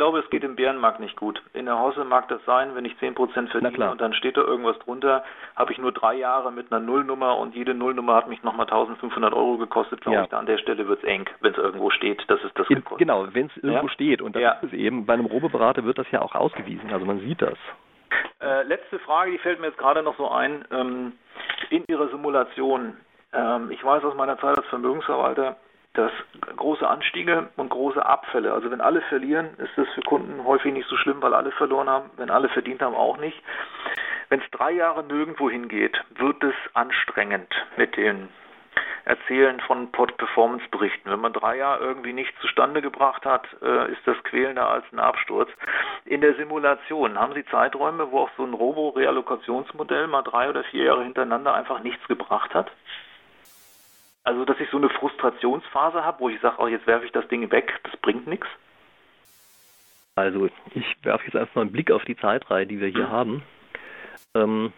Ich 0.00 0.02
glaube, 0.02 0.20
es 0.20 0.30
geht 0.30 0.44
im 0.44 0.56
Bärenmarkt 0.56 0.98
nicht 0.98 1.14
gut. 1.14 1.42
In 1.52 1.66
der 1.66 1.78
Hause 1.78 2.04
mag 2.04 2.26
das 2.28 2.42
sein, 2.46 2.74
wenn 2.74 2.86
ich 2.86 2.94
10% 2.94 3.48
verdiene 3.48 3.90
und 3.90 4.00
dann 4.00 4.14
steht 4.14 4.38
da 4.38 4.40
irgendwas 4.40 4.78
drunter, 4.78 5.22
habe 5.56 5.72
ich 5.72 5.78
nur 5.78 5.92
drei 5.92 6.14
Jahre 6.14 6.50
mit 6.50 6.72
einer 6.72 6.80
Nullnummer 6.80 7.36
und 7.36 7.54
jede 7.54 7.74
Nullnummer 7.74 8.14
hat 8.14 8.26
mich 8.26 8.42
nochmal 8.42 8.64
1500 8.64 9.34
Euro 9.34 9.58
gekostet, 9.58 10.00
glaube 10.00 10.16
ja. 10.16 10.22
ich, 10.22 10.30
da 10.30 10.38
an 10.38 10.46
der 10.46 10.56
Stelle 10.56 10.88
wird 10.88 11.00
es 11.00 11.04
eng, 11.04 11.26
wenn 11.42 11.52
es 11.52 11.58
irgendwo 11.58 11.90
steht, 11.90 12.24
dass 12.28 12.42
es 12.42 12.50
das 12.54 12.66
gekostet 12.68 12.96
Genau, 12.96 13.26
wenn 13.34 13.48
es 13.48 13.56
irgendwo 13.62 13.88
ja? 13.88 13.92
steht 13.92 14.22
und 14.22 14.36
das 14.36 14.42
ja. 14.42 14.52
ist 14.62 14.72
eben, 14.72 15.04
bei 15.04 15.12
einem 15.12 15.26
Robeberater 15.26 15.84
wird 15.84 15.98
das 15.98 16.10
ja 16.10 16.22
auch 16.22 16.34
ausgewiesen, 16.34 16.90
also 16.94 17.04
man 17.04 17.20
sieht 17.20 17.42
das. 17.42 17.58
Äh, 18.40 18.62
letzte 18.62 19.00
Frage, 19.00 19.32
die 19.32 19.38
fällt 19.38 19.60
mir 19.60 19.66
jetzt 19.66 19.78
gerade 19.78 20.02
noch 20.02 20.16
so 20.16 20.30
ein. 20.30 20.64
Ähm, 20.72 21.12
in 21.68 21.84
Ihrer 21.88 22.08
Simulation, 22.08 22.96
ähm, 23.34 23.70
ich 23.70 23.84
weiß 23.84 24.02
aus 24.04 24.14
meiner 24.14 24.38
Zeit 24.38 24.56
als 24.56 24.66
Vermögensverwalter, 24.68 25.58
dass 25.94 26.12
große 26.56 26.86
Anstiege 26.88 27.48
und 27.56 27.68
große 27.68 28.04
Abfälle. 28.04 28.52
Also 28.52 28.70
wenn 28.70 28.80
alle 28.80 29.00
verlieren, 29.02 29.50
ist 29.58 29.76
das 29.76 29.88
für 29.94 30.02
Kunden 30.02 30.44
häufig 30.44 30.72
nicht 30.72 30.88
so 30.88 30.96
schlimm, 30.96 31.20
weil 31.20 31.34
alle 31.34 31.50
verloren 31.52 31.88
haben. 31.88 32.10
Wenn 32.16 32.30
alle 32.30 32.48
verdient 32.48 32.82
haben, 32.82 32.94
auch 32.94 33.18
nicht. 33.18 33.40
wenn 34.28 34.40
es 34.40 34.50
drei 34.52 34.70
Jahre 34.70 35.02
nirgendwo 35.02 35.50
hingeht, 35.50 36.00
wird 36.10 36.42
es 36.44 36.54
anstrengend 36.74 37.52
mit 37.76 37.96
den 37.96 38.28
Erzählen 39.04 39.58
von 39.60 39.90
Performance-Berichten. 39.90 41.10
Wenn 41.10 41.20
man 41.20 41.32
drei 41.32 41.56
Jahre 41.56 41.82
irgendwie 41.82 42.12
nichts 42.12 42.38
zustande 42.40 42.80
gebracht 42.80 43.24
hat, 43.24 43.44
äh, 43.60 43.90
ist 43.90 44.06
das 44.06 44.22
quälender 44.24 44.68
als 44.68 44.84
ein 44.92 45.00
Absturz. 45.00 45.50
In 46.04 46.20
der 46.20 46.34
Simulation 46.34 47.18
haben 47.18 47.34
Sie 47.34 47.44
Zeiträume, 47.46 48.12
wo 48.12 48.20
auch 48.20 48.30
so 48.36 48.44
ein 48.44 48.54
Robo-Reallokationsmodell 48.54 50.06
mal 50.06 50.22
drei 50.22 50.48
oder 50.48 50.62
vier 50.64 50.84
Jahre 50.84 51.02
hintereinander 51.02 51.54
einfach 51.54 51.82
nichts 51.82 52.06
gebracht 52.06 52.54
hat? 52.54 52.70
Also, 54.24 54.44
dass 54.44 54.60
ich 54.60 54.68
so 54.70 54.76
eine 54.76 54.90
Frustrationsphase 54.90 56.04
habe, 56.04 56.20
wo 56.20 56.28
ich 56.28 56.40
sage, 56.40 56.56
oh, 56.58 56.66
jetzt 56.66 56.86
werfe 56.86 57.06
ich 57.06 57.12
das 57.12 57.26
Ding 57.28 57.50
weg, 57.50 57.80
das 57.84 57.96
bringt 57.98 58.26
nichts? 58.26 58.46
Also, 60.16 60.48
ich 60.74 60.96
werfe 61.02 61.24
jetzt 61.24 61.34
erstmal 61.34 61.64
einen 61.64 61.72
Blick 61.72 61.90
auf 61.90 62.04
die 62.04 62.16
Zeitreihe, 62.16 62.66
die 62.66 62.80
wir 62.80 62.88
hier 62.88 63.06
mhm. 63.06 63.10
haben. 63.10 63.42
Ähm, 64.34 64.72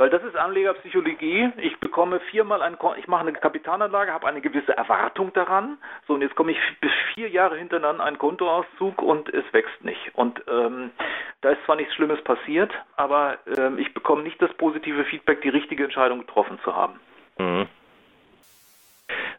weil 0.00 0.10
das 0.10 0.22
ist 0.22 0.36
Anlegerpsychologie. 0.36 1.50
Ich 1.56 1.76
bekomme 1.80 2.20
viermal 2.30 2.62
ein, 2.62 2.76
ich 2.98 3.08
mache 3.08 3.22
eine 3.22 3.32
Kapitalanlage, 3.32 4.12
habe 4.12 4.28
eine 4.28 4.40
gewisse 4.40 4.76
Erwartung 4.76 5.32
daran. 5.32 5.76
So 6.06 6.14
und 6.14 6.22
jetzt 6.22 6.36
komme 6.36 6.52
ich 6.52 6.58
bis 6.80 6.92
vier 7.14 7.28
Jahre 7.28 7.56
hintereinander 7.56 8.04
einen 8.04 8.16
Kontoauszug 8.16 9.02
und 9.02 9.28
es 9.34 9.44
wächst 9.52 9.84
nicht. 9.84 10.14
Und 10.14 10.40
ähm, 10.48 10.92
da 11.40 11.50
ist 11.50 11.64
zwar 11.64 11.74
nichts 11.74 11.94
Schlimmes 11.94 12.22
passiert, 12.22 12.72
aber 12.94 13.38
ähm, 13.58 13.80
ich 13.80 13.92
bekomme 13.92 14.22
nicht 14.22 14.40
das 14.40 14.54
positive 14.54 15.04
Feedback, 15.04 15.42
die 15.42 15.48
richtige 15.48 15.82
Entscheidung 15.82 16.20
getroffen 16.20 16.60
zu 16.62 16.76
haben. 16.76 17.00
Mhm. 17.38 17.66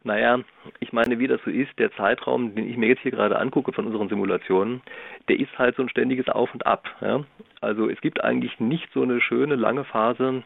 Naja, 0.03 0.39
ich 0.79 0.93
meine, 0.93 1.19
wie 1.19 1.27
das 1.27 1.41
so 1.43 1.51
ist, 1.51 1.77
der 1.77 1.91
Zeitraum, 1.93 2.55
den 2.55 2.69
ich 2.69 2.77
mir 2.77 2.87
jetzt 2.87 3.01
hier 3.01 3.11
gerade 3.11 3.37
angucke 3.37 3.73
von 3.73 3.85
unseren 3.85 4.07
Simulationen, 4.07 4.81
der 5.27 5.39
ist 5.39 5.57
halt 5.59 5.75
so 5.75 5.83
ein 5.83 5.89
ständiges 5.89 6.29
Auf 6.29 6.53
und 6.53 6.65
Ab. 6.65 6.87
Ja? 7.01 7.23
Also 7.61 7.89
es 7.89 7.99
gibt 8.01 8.23
eigentlich 8.23 8.59
nicht 8.59 8.87
so 8.93 9.01
eine 9.01 9.19
schöne 9.19 9.55
lange 9.55 9.83
Phase, 9.83 10.43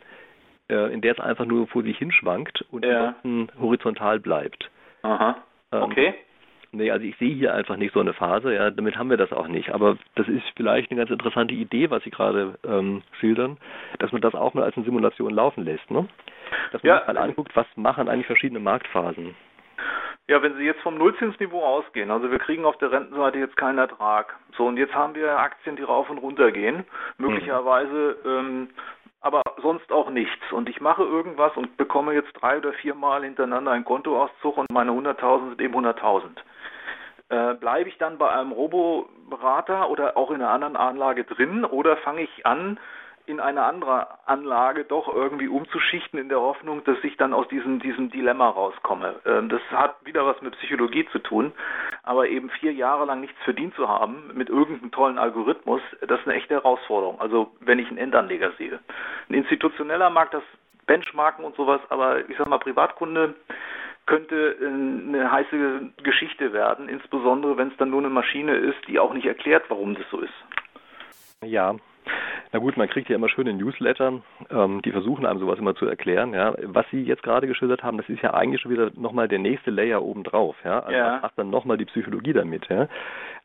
äh, 0.69 0.93
in 0.93 1.01
der 1.01 1.13
es 1.13 1.19
einfach 1.19 1.45
nur 1.45 1.67
vor 1.67 1.83
sich 1.83 1.97
hinschwankt 1.97 2.65
und 2.71 2.83
ja. 2.83 3.15
ansonsten 3.21 3.49
horizontal 3.59 4.19
bleibt. 4.19 4.69
Aha. 5.03 5.37
Ähm, 5.71 5.83
okay. 5.83 6.07
Ähm, 6.07 6.13
Nee, 6.75 6.89
also 6.89 7.05
ich 7.05 7.15
sehe 7.17 7.35
hier 7.35 7.53
einfach 7.53 7.77
nicht 7.77 7.93
so 7.93 7.99
eine 7.99 8.13
Phase, 8.13 8.51
ja, 8.53 8.71
damit 8.71 8.97
haben 8.97 9.11
wir 9.11 9.17
das 9.17 9.31
auch 9.31 9.47
nicht. 9.47 9.69
Aber 9.69 9.95
das 10.15 10.27
ist 10.27 10.43
vielleicht 10.55 10.89
eine 10.89 10.99
ganz 10.99 11.11
interessante 11.11 11.53
Idee, 11.53 11.91
was 11.91 12.03
Sie 12.03 12.09
gerade 12.09 12.55
ähm, 12.67 13.03
schildern, 13.19 13.57
dass 13.99 14.11
man 14.11 14.21
das 14.21 14.33
auch 14.33 14.55
mal 14.55 14.63
als 14.63 14.75
eine 14.75 14.85
Simulation 14.85 15.31
laufen 15.31 15.63
lässt, 15.63 15.89
ne? 15.91 16.07
Dass 16.71 16.81
man 16.81 16.89
ja. 16.89 16.97
sich 16.97 17.07
mal 17.07 17.17
anguckt, 17.17 17.55
was 17.55 17.67
machen 17.75 18.09
eigentlich 18.09 18.25
verschiedene 18.25 18.59
Marktphasen. 18.59 19.35
Ja, 20.27 20.41
wenn 20.41 20.57
Sie 20.57 20.63
jetzt 20.63 20.81
vom 20.81 20.97
Nullzinsniveau 20.97 21.63
ausgehen, 21.63 22.09
also 22.09 22.31
wir 22.31 22.39
kriegen 22.39 22.65
auf 22.65 22.77
der 22.77 22.91
Rentenseite 22.91 23.37
jetzt 23.37 23.57
keinen 23.57 23.77
Ertrag. 23.77 24.35
So, 24.57 24.65
und 24.65 24.77
jetzt 24.77 24.95
haben 24.95 25.13
wir 25.13 25.37
Aktien, 25.37 25.75
die 25.75 25.83
rauf 25.83 26.09
und 26.09 26.17
runter 26.17 26.51
gehen. 26.51 26.85
Möglicherweise 27.17 28.17
mhm. 28.23 28.29
ähm, 28.29 28.69
aber 29.23 29.41
sonst 29.61 29.89
auch 29.91 30.09
nichts. 30.09 30.51
Und 30.51 30.69
ich 30.69 30.81
mache 30.81 31.03
irgendwas 31.03 31.55
und 31.55 31.77
bekomme 31.77 32.13
jetzt 32.13 32.33
drei 32.33 32.57
oder 32.57 32.73
viermal 32.73 33.23
hintereinander 33.23 33.71
einen 33.71 33.85
Kontoauszug 33.85 34.57
und 34.57 34.69
meine 34.69 34.91
100.000 34.91 35.49
sind 35.49 35.61
eben 35.61 35.75
100.000. 35.75 36.23
Äh, 37.33 37.55
bleibe 37.55 37.89
ich 37.89 37.97
dann 37.97 38.19
bei 38.19 38.29
einem 38.29 38.51
Roboberater 38.51 39.89
oder 39.89 40.17
auch 40.17 40.29
in 40.29 40.35
einer 40.35 40.51
anderen 40.51 40.75
Anlage 40.75 41.23
drin 41.23 41.65
oder 41.65 41.97
fange 41.97 42.21
ich 42.21 42.45
an, 42.45 42.79
in 43.25 43.39
eine 43.39 43.63
andere 43.63 44.07
Anlage 44.27 44.83
doch 44.83 45.11
irgendwie 45.11 45.47
umzuschichten 45.47 46.19
in 46.19 46.29
der 46.29 46.41
Hoffnung, 46.41 46.83
dass 46.83 46.97
ich 47.03 47.17
dann 47.17 47.33
aus 47.33 47.47
diesem, 47.47 47.79
diesem 47.79 48.11
Dilemma 48.11 48.49
rauskomme. 48.49 49.15
Ähm, 49.25 49.49
das 49.49 49.61
hat 49.71 49.95
wieder 50.05 50.27
was 50.27 50.39
mit 50.43 50.55
Psychologie 50.57 51.07
zu 51.11 51.17
tun, 51.17 51.53
aber 52.03 52.27
eben 52.27 52.51
vier 52.51 52.73
Jahre 52.73 53.05
lang 53.05 53.21
nichts 53.21 53.41
verdient 53.45 53.73
zu 53.73 53.89
haben 53.89 54.29
mit 54.35 54.49
irgendeinem 54.49 54.91
tollen 54.91 55.17
Algorithmus, 55.17 55.81
das 56.01 56.19
ist 56.19 56.27
eine 56.27 56.35
echte 56.35 56.53
Herausforderung. 56.53 57.19
Also 57.19 57.49
wenn 57.61 57.79
ich 57.79 57.87
einen 57.87 57.97
Endanleger 57.97 58.51
sehe. 58.59 58.79
Ein 59.27 59.33
institutioneller 59.33 60.11
mag 60.11 60.29
das 60.29 60.43
Benchmarken 60.85 61.45
und 61.45 61.55
sowas, 61.55 61.81
aber 61.89 62.29
ich 62.29 62.37
sag 62.37 62.47
mal 62.47 62.59
Privatkunde 62.59 63.33
könnte 64.05 64.55
eine 64.61 65.31
heiße 65.31 65.91
Geschichte 66.03 66.53
werden, 66.53 66.89
insbesondere 66.89 67.57
wenn 67.57 67.69
es 67.69 67.77
dann 67.77 67.89
nur 67.89 67.99
eine 67.99 68.09
Maschine 68.09 68.55
ist, 68.55 68.87
die 68.87 68.99
auch 68.99 69.13
nicht 69.13 69.25
erklärt, 69.25 69.63
warum 69.69 69.95
das 69.95 70.05
so 70.11 70.19
ist. 70.19 70.33
Ja, 71.41 71.75
na 72.51 72.59
gut, 72.59 72.77
man 72.77 72.87
kriegt 72.87 73.09
ja 73.09 73.15
immer 73.15 73.29
schöne 73.29 73.53
Newsletter, 73.53 74.21
ähm, 74.51 74.81
die 74.83 74.91
versuchen 74.91 75.25
einem 75.25 75.39
sowas 75.39 75.57
immer 75.57 75.75
zu 75.75 75.87
erklären. 75.87 76.33
Ja. 76.33 76.53
Was 76.61 76.85
Sie 76.91 77.01
jetzt 77.01 77.23
gerade 77.23 77.47
geschildert 77.47 77.83
haben, 77.83 77.97
das 77.97 78.07
ist 78.09 78.21
ja 78.21 78.33
eigentlich 78.33 78.61
schon 78.61 78.71
wieder 78.71 78.91
nochmal 78.95 79.27
der 79.27 79.39
nächste 79.39 79.71
Layer 79.71 80.03
obendrauf. 80.03 80.55
Ja. 80.63 80.81
Also 80.81 80.95
ja. 80.95 81.19
macht 81.21 81.37
dann 81.37 81.49
nochmal 81.49 81.77
die 81.77 81.85
Psychologie 81.85 82.33
damit. 82.33 82.67
Ja. 82.69 82.87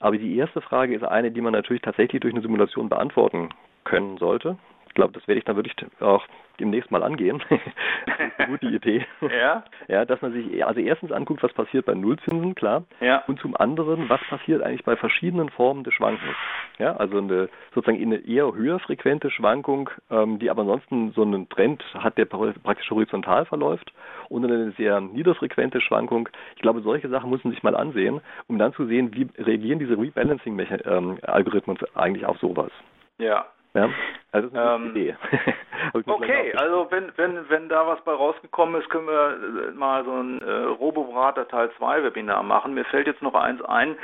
Aber 0.01 0.19
die 0.19 0.37
erste 0.37 0.61
Frage 0.61 0.95
ist 0.95 1.05
eine, 1.05 1.31
die 1.31 1.41
man 1.41 1.53
natürlich 1.53 1.83
tatsächlich 1.83 2.21
durch 2.21 2.35
eine 2.35 2.43
Simulation 2.43 2.89
beantworten 2.89 3.49
können 3.85 4.19
sollte. 4.19 4.59
Ich 4.99 5.01
glaube, 5.01 5.13
das 5.13 5.29
werde 5.29 5.39
ich 5.39 5.45
dann 5.45 5.55
wirklich 5.55 5.77
auch 6.01 6.27
demnächst 6.59 6.91
mal 6.91 7.05
angehen. 7.05 7.41
eine 7.49 8.47
gute 8.49 8.67
Idee. 8.67 9.07
Ja. 9.29 9.63
Ja, 9.87 10.05
dass 10.05 10.21
man 10.23 10.33
sich 10.33 10.65
also 10.65 10.81
erstens 10.81 11.13
anguckt, 11.13 11.45
was 11.45 11.53
passiert 11.53 11.87
bei 11.87 11.95
Nullzinsen, 11.95 12.57
klar. 12.57 12.83
Ja. 13.01 13.23
Und 13.29 13.39
zum 13.39 13.55
anderen, 13.57 14.09
was 14.09 14.21
passiert 14.29 14.61
eigentlich 14.63 14.83
bei 14.83 14.97
verschiedenen 14.97 15.51
Formen 15.51 15.85
des 15.85 15.95
Schwankens. 15.95 16.35
Ja, 16.79 16.97
also 16.97 17.19
eine 17.19 17.49
sozusagen 17.75 18.03
eine 18.03 18.17
eher 18.27 18.53
höher 18.53 18.81
frequente 18.81 19.31
Schwankung, 19.31 19.89
ähm, 20.11 20.41
die 20.41 20.51
aber 20.51 20.63
ansonsten 20.63 21.13
so 21.13 21.23
einen 21.23 21.49
Trend 21.49 21.85
hat, 21.95 22.19
der 22.19 22.25
praktisch 22.25 22.91
horizontal 22.91 23.45
verläuft 23.45 23.93
und 24.29 24.45
eine 24.45 24.73
sehr 24.73 25.01
niederfrequente 25.01 25.81
Schwankung. 25.81 26.29
Ich 26.57 26.63
glaube, 26.63 26.81
solche 26.81 27.09
Sachen 27.09 27.31
muss 27.31 27.45
man 27.45 27.53
sich 27.53 27.63
mal 27.63 27.77
ansehen, 27.77 28.21
um 28.49 28.59
dann 28.59 28.73
zu 28.73 28.87
sehen, 28.87 29.15
wie 29.15 29.29
reagieren 29.41 29.79
diese 29.79 29.97
Rebalancing-Algorithmen 29.97 31.79
eigentlich 31.95 32.27
auf 32.27 32.39
sowas. 32.39 32.73
Ja, 33.19 33.47
ja, 33.75 33.91
also 34.33 34.49
ähm, 34.55 34.91
Idee. 34.91 35.17
okay, 36.07 36.53
also 36.55 36.87
wenn, 36.91 37.13
wenn, 37.17 37.49
wenn 37.49 37.69
da 37.69 37.87
was 37.87 38.03
bei 38.05 38.13
rausgekommen 38.13 38.81
ist, 38.81 38.89
können 38.91 39.07
wir 39.07 39.69
äh, 39.69 39.71
mal 39.73 40.05
so 40.05 40.13
ein 40.13 40.41
äh, 40.41 40.51
Robo-Berater 40.51 41.49
Teil 41.49 41.71
2 41.79 42.03
Webinar 42.05 42.43
machen. 42.43 42.75
Mir 42.75 42.85
fällt 42.85 43.07
jetzt 43.07 43.23
noch 43.23 43.35
eins 43.35 43.63
ein. 43.63 43.97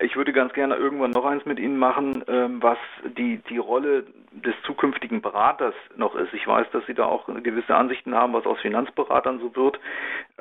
Ich 0.00 0.16
würde 0.16 0.32
ganz 0.32 0.52
gerne 0.52 0.76
irgendwann 0.76 1.12
noch 1.12 1.24
eins 1.24 1.44
mit 1.44 1.58
Ihnen 1.58 1.78
machen, 1.78 2.24
ähm, 2.28 2.62
was 2.62 2.78
die, 3.16 3.38
die 3.48 3.58
Rolle 3.58 4.04
des 4.32 4.54
zukünftigen 4.64 5.20
Beraters 5.20 5.74
noch 5.96 6.14
ist. 6.14 6.32
Ich 6.32 6.46
weiß, 6.46 6.66
dass 6.72 6.84
Sie 6.86 6.94
da 6.94 7.04
auch 7.04 7.26
gewisse 7.26 7.74
Ansichten 7.74 8.14
haben, 8.14 8.32
was 8.32 8.46
aus 8.46 8.60
Finanzberatern 8.60 9.40
so 9.40 9.54
wird. 9.54 9.78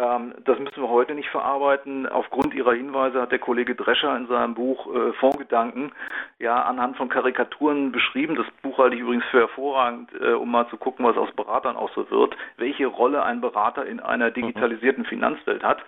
Ähm, 0.02 0.34
das 0.46 0.58
müssen 0.58 0.82
wir 0.82 0.90
heute 0.90 1.14
nicht 1.14 1.30
verarbeiten. 1.30 2.08
Aufgrund 2.08 2.54
Ihrer 2.56 2.74
Hinweise 2.74 3.22
hat 3.22 3.32
der 3.32 3.40
Kollege 3.40 3.76
Drescher 3.76 4.18
in 4.18 4.28
seinem 4.28 4.56
Buch 4.56 4.88
äh, 4.94 5.14
Fondsgedanken 5.14 5.92
ja 6.40 6.64
anhand 6.64 6.98
von 6.98 7.10
Karikaturen 7.10 7.92
beschrieben. 7.92 8.36
Das 8.36 8.48
Buch 8.64 8.80
halte 8.80 8.96
ich 8.96 9.02
übrigens 9.02 9.26
für 9.26 9.40
hervorragend, 9.40 10.10
äh, 10.20 10.34
um 10.34 10.50
mal 10.50 10.68
zu 10.70 10.78
gucken, 10.78 11.06
was 11.06 11.18
aus 11.18 11.32
Beratern 11.34 11.76
auch 11.76 11.92
so 11.94 12.10
wird, 12.10 12.36
welche 12.58 12.88
Rolle 12.88 13.24
ein 13.24 13.42
Berater 13.42 13.86
in 13.86 14.00
einer 14.00 14.30
mhm. 14.30 14.34
digitalisierten 14.34 15.06
Finanzwelt 15.06 15.64
hat. 15.64 15.80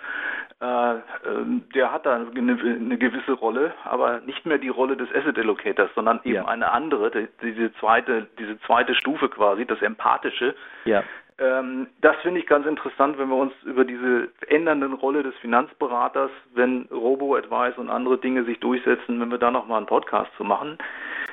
Äh, 0.61 0.93
ähm, 1.27 1.63
der 1.73 1.91
hat 1.91 2.05
da 2.05 2.15
eine, 2.15 2.57
eine, 2.61 2.97
gewisse 2.97 3.33
Rolle, 3.33 3.73
aber 3.83 4.19
nicht 4.21 4.45
mehr 4.45 4.59
die 4.59 4.69
Rolle 4.69 4.95
des 4.95 5.09
Asset 5.13 5.37
Allocators, 5.37 5.89
sondern 5.95 6.19
eben 6.23 6.35
ja. 6.35 6.45
eine 6.45 6.71
andere, 6.71 7.09
die, 7.09 7.27
diese 7.41 7.73
zweite, 7.79 8.27
diese 8.37 8.59
zweite 8.61 8.93
Stufe 8.93 9.27
quasi, 9.29 9.65
das 9.65 9.81
Empathische. 9.81 10.53
Ja. 10.85 11.03
Ähm, 11.43 11.87
das 11.99 12.15
finde 12.21 12.39
ich 12.39 12.47
ganz 12.47 12.65
interessant, 12.65 13.17
wenn 13.17 13.27
wir 13.27 13.35
uns 13.35 13.53
über 13.63 13.83
diese 13.83 14.29
ändernde 14.47 14.87
Rolle 14.87 15.23
des 15.23 15.35
Finanzberaters, 15.37 16.31
wenn 16.53 16.83
Robo-Advice 16.89 17.77
und 17.77 17.89
andere 17.89 18.17
Dinge 18.17 18.45
sich 18.45 18.59
durchsetzen, 18.59 19.19
wenn 19.19 19.29
wir 19.29 19.37
da 19.37 19.51
nochmal 19.51 19.77
einen 19.77 19.87
Podcast 19.87 20.31
zu 20.37 20.45
machen. 20.45 20.77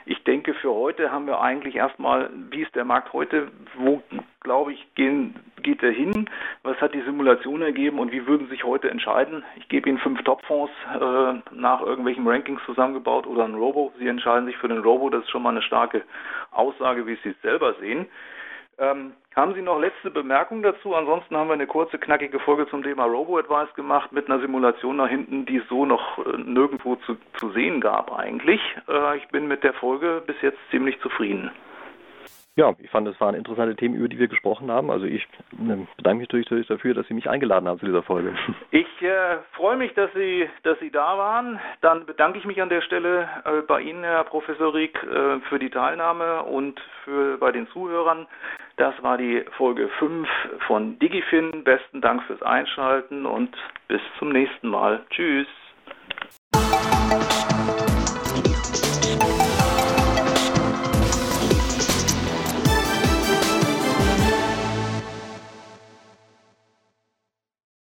Ich 0.07 0.25
denke, 0.25 0.55
für 0.55 0.73
heute 0.73 1.13
haben 1.13 1.27
wir 1.27 1.41
eigentlich 1.41 1.77
erstmal, 1.77 2.31
wie 2.51 2.63
ist 2.63 2.75
der 2.75 2.85
Markt 2.85 3.13
heute, 3.13 3.49
wo, 3.77 4.03
glaube 4.41 4.73
ich, 4.73 4.95
gehen, 4.97 5.37
geht 5.63 5.83
er 5.83 5.93
hin, 5.93 6.29
was 6.65 6.81
hat 6.81 6.95
die 6.95 7.03
Simulation 7.03 7.63
ergeben 7.63 8.01
und 8.01 8.11
wie 8.11 8.27
würden 8.27 8.49
sich 8.49 8.65
heute 8.65 8.91
entscheiden? 8.91 9.45
Ich 9.57 9.69
gebe 9.69 9.89
Ihnen 9.89 9.99
fünf 9.99 10.23
Topfonds 10.25 10.73
äh, 10.93 11.35
nach 11.55 11.83
irgendwelchen 11.83 12.27
Rankings 12.27 12.63
zusammengebaut 12.67 13.27
oder 13.27 13.45
ein 13.45 13.55
Robo. 13.55 13.93
Sie 13.99 14.09
entscheiden 14.09 14.47
sich 14.47 14.57
für 14.57 14.69
den 14.69 14.79
Robo, 14.79 15.11
das 15.11 15.23
ist 15.23 15.31
schon 15.31 15.43
mal 15.43 15.51
eine 15.51 15.63
starke 15.63 16.03
Aussage, 16.51 17.07
wie 17.07 17.17
Sie 17.23 17.29
es 17.29 17.43
selber 17.43 17.75
sehen. 17.75 18.07
Ähm, 18.81 19.13
haben 19.37 19.55
Sie 19.55 19.63
noch 19.63 19.79
letzte 19.79 20.11
Bemerkungen 20.11 20.63
dazu? 20.63 20.95
Ansonsten 20.95 21.37
haben 21.37 21.49
wir 21.49 21.55
eine 21.55 21.67
kurze, 21.67 21.99
knackige 21.99 22.41
Folge 22.41 22.67
zum 22.69 22.83
Thema 22.83 23.05
Robo-Advice 23.05 23.75
gemacht 23.75 24.11
mit 24.11 24.27
einer 24.27 24.41
Simulation 24.41 24.97
nach 24.97 25.09
hinten, 25.09 25.45
die 25.45 25.59
es 25.59 25.69
so 25.69 25.85
noch 25.85 26.19
äh, 26.19 26.39
nirgendwo 26.39 26.97
zu, 26.97 27.17
zu 27.39 27.51
sehen 27.51 27.81
gab 27.81 28.11
eigentlich. 28.11 28.61
Äh, 28.89 29.19
ich 29.19 29.29
bin 29.29 29.47
mit 29.49 29.63
der 29.65 29.75
Folge 29.75 30.23
bis 30.27 30.37
jetzt 30.41 30.59
ziemlich 30.71 30.99
zufrieden. 31.01 31.51
Ja, 32.57 32.75
ich 32.79 32.91
fand, 32.91 33.07
es 33.07 33.21
waren 33.21 33.35
interessante 33.35 33.77
Themen, 33.77 33.95
über 33.95 34.09
die 34.09 34.19
wir 34.19 34.27
gesprochen 34.29 34.71
haben. 34.71 34.91
Also 34.91 35.07
ich 35.07 35.23
äh, 35.53 35.87
bedanke 35.97 36.21
mich 36.21 36.29
natürlich 36.29 36.67
dafür, 36.67 36.95
dass 36.95 37.07
Sie 37.07 37.15
mich 37.15 37.31
eingeladen 37.31 37.69
haben 37.69 37.79
zu 37.79 37.87
dieser 37.87 38.03
Folge. 38.03 38.35
Ich 38.73 39.03
äh, 39.03 39.39
freue 39.53 39.77
mich, 39.77 39.95
dass 39.95 40.13
Sie, 40.13 40.49
dass 40.63 40.79
Sie 40.79 40.91
da 40.91 41.17
waren. 41.17 41.59
Dann 41.81 42.05
bedanke 42.05 42.39
ich 42.39 42.45
mich 42.45 42.61
an 42.61 42.69
der 42.69 42.83
Stelle 42.83 43.29
äh, 43.45 43.63
bei 43.63 43.81
Ihnen, 43.81 44.05
Herr 44.05 44.25
Professor 44.25 44.75
Rieck, 44.75 44.95
äh, 45.03 45.41
für 45.49 45.59
die 45.59 45.71
Teilnahme 45.71 46.43
und 46.43 46.79
für 47.05 47.39
bei 47.39 47.51
den 47.51 47.67
Zuhörern. 47.69 48.27
Das 48.77 48.95
war 49.03 49.17
die 49.17 49.43
Folge 49.57 49.89
5 49.99 50.29
von 50.67 50.99
Digifin. 50.99 51.65
Besten 51.65 52.01
Dank 52.01 52.23
fürs 52.25 52.43
Einschalten 52.43 53.25
und 53.25 53.57
bis 53.89 54.03
zum 54.19 54.31
nächsten 54.31 54.69
Mal. 54.69 55.01
Tschüss. 55.11 55.49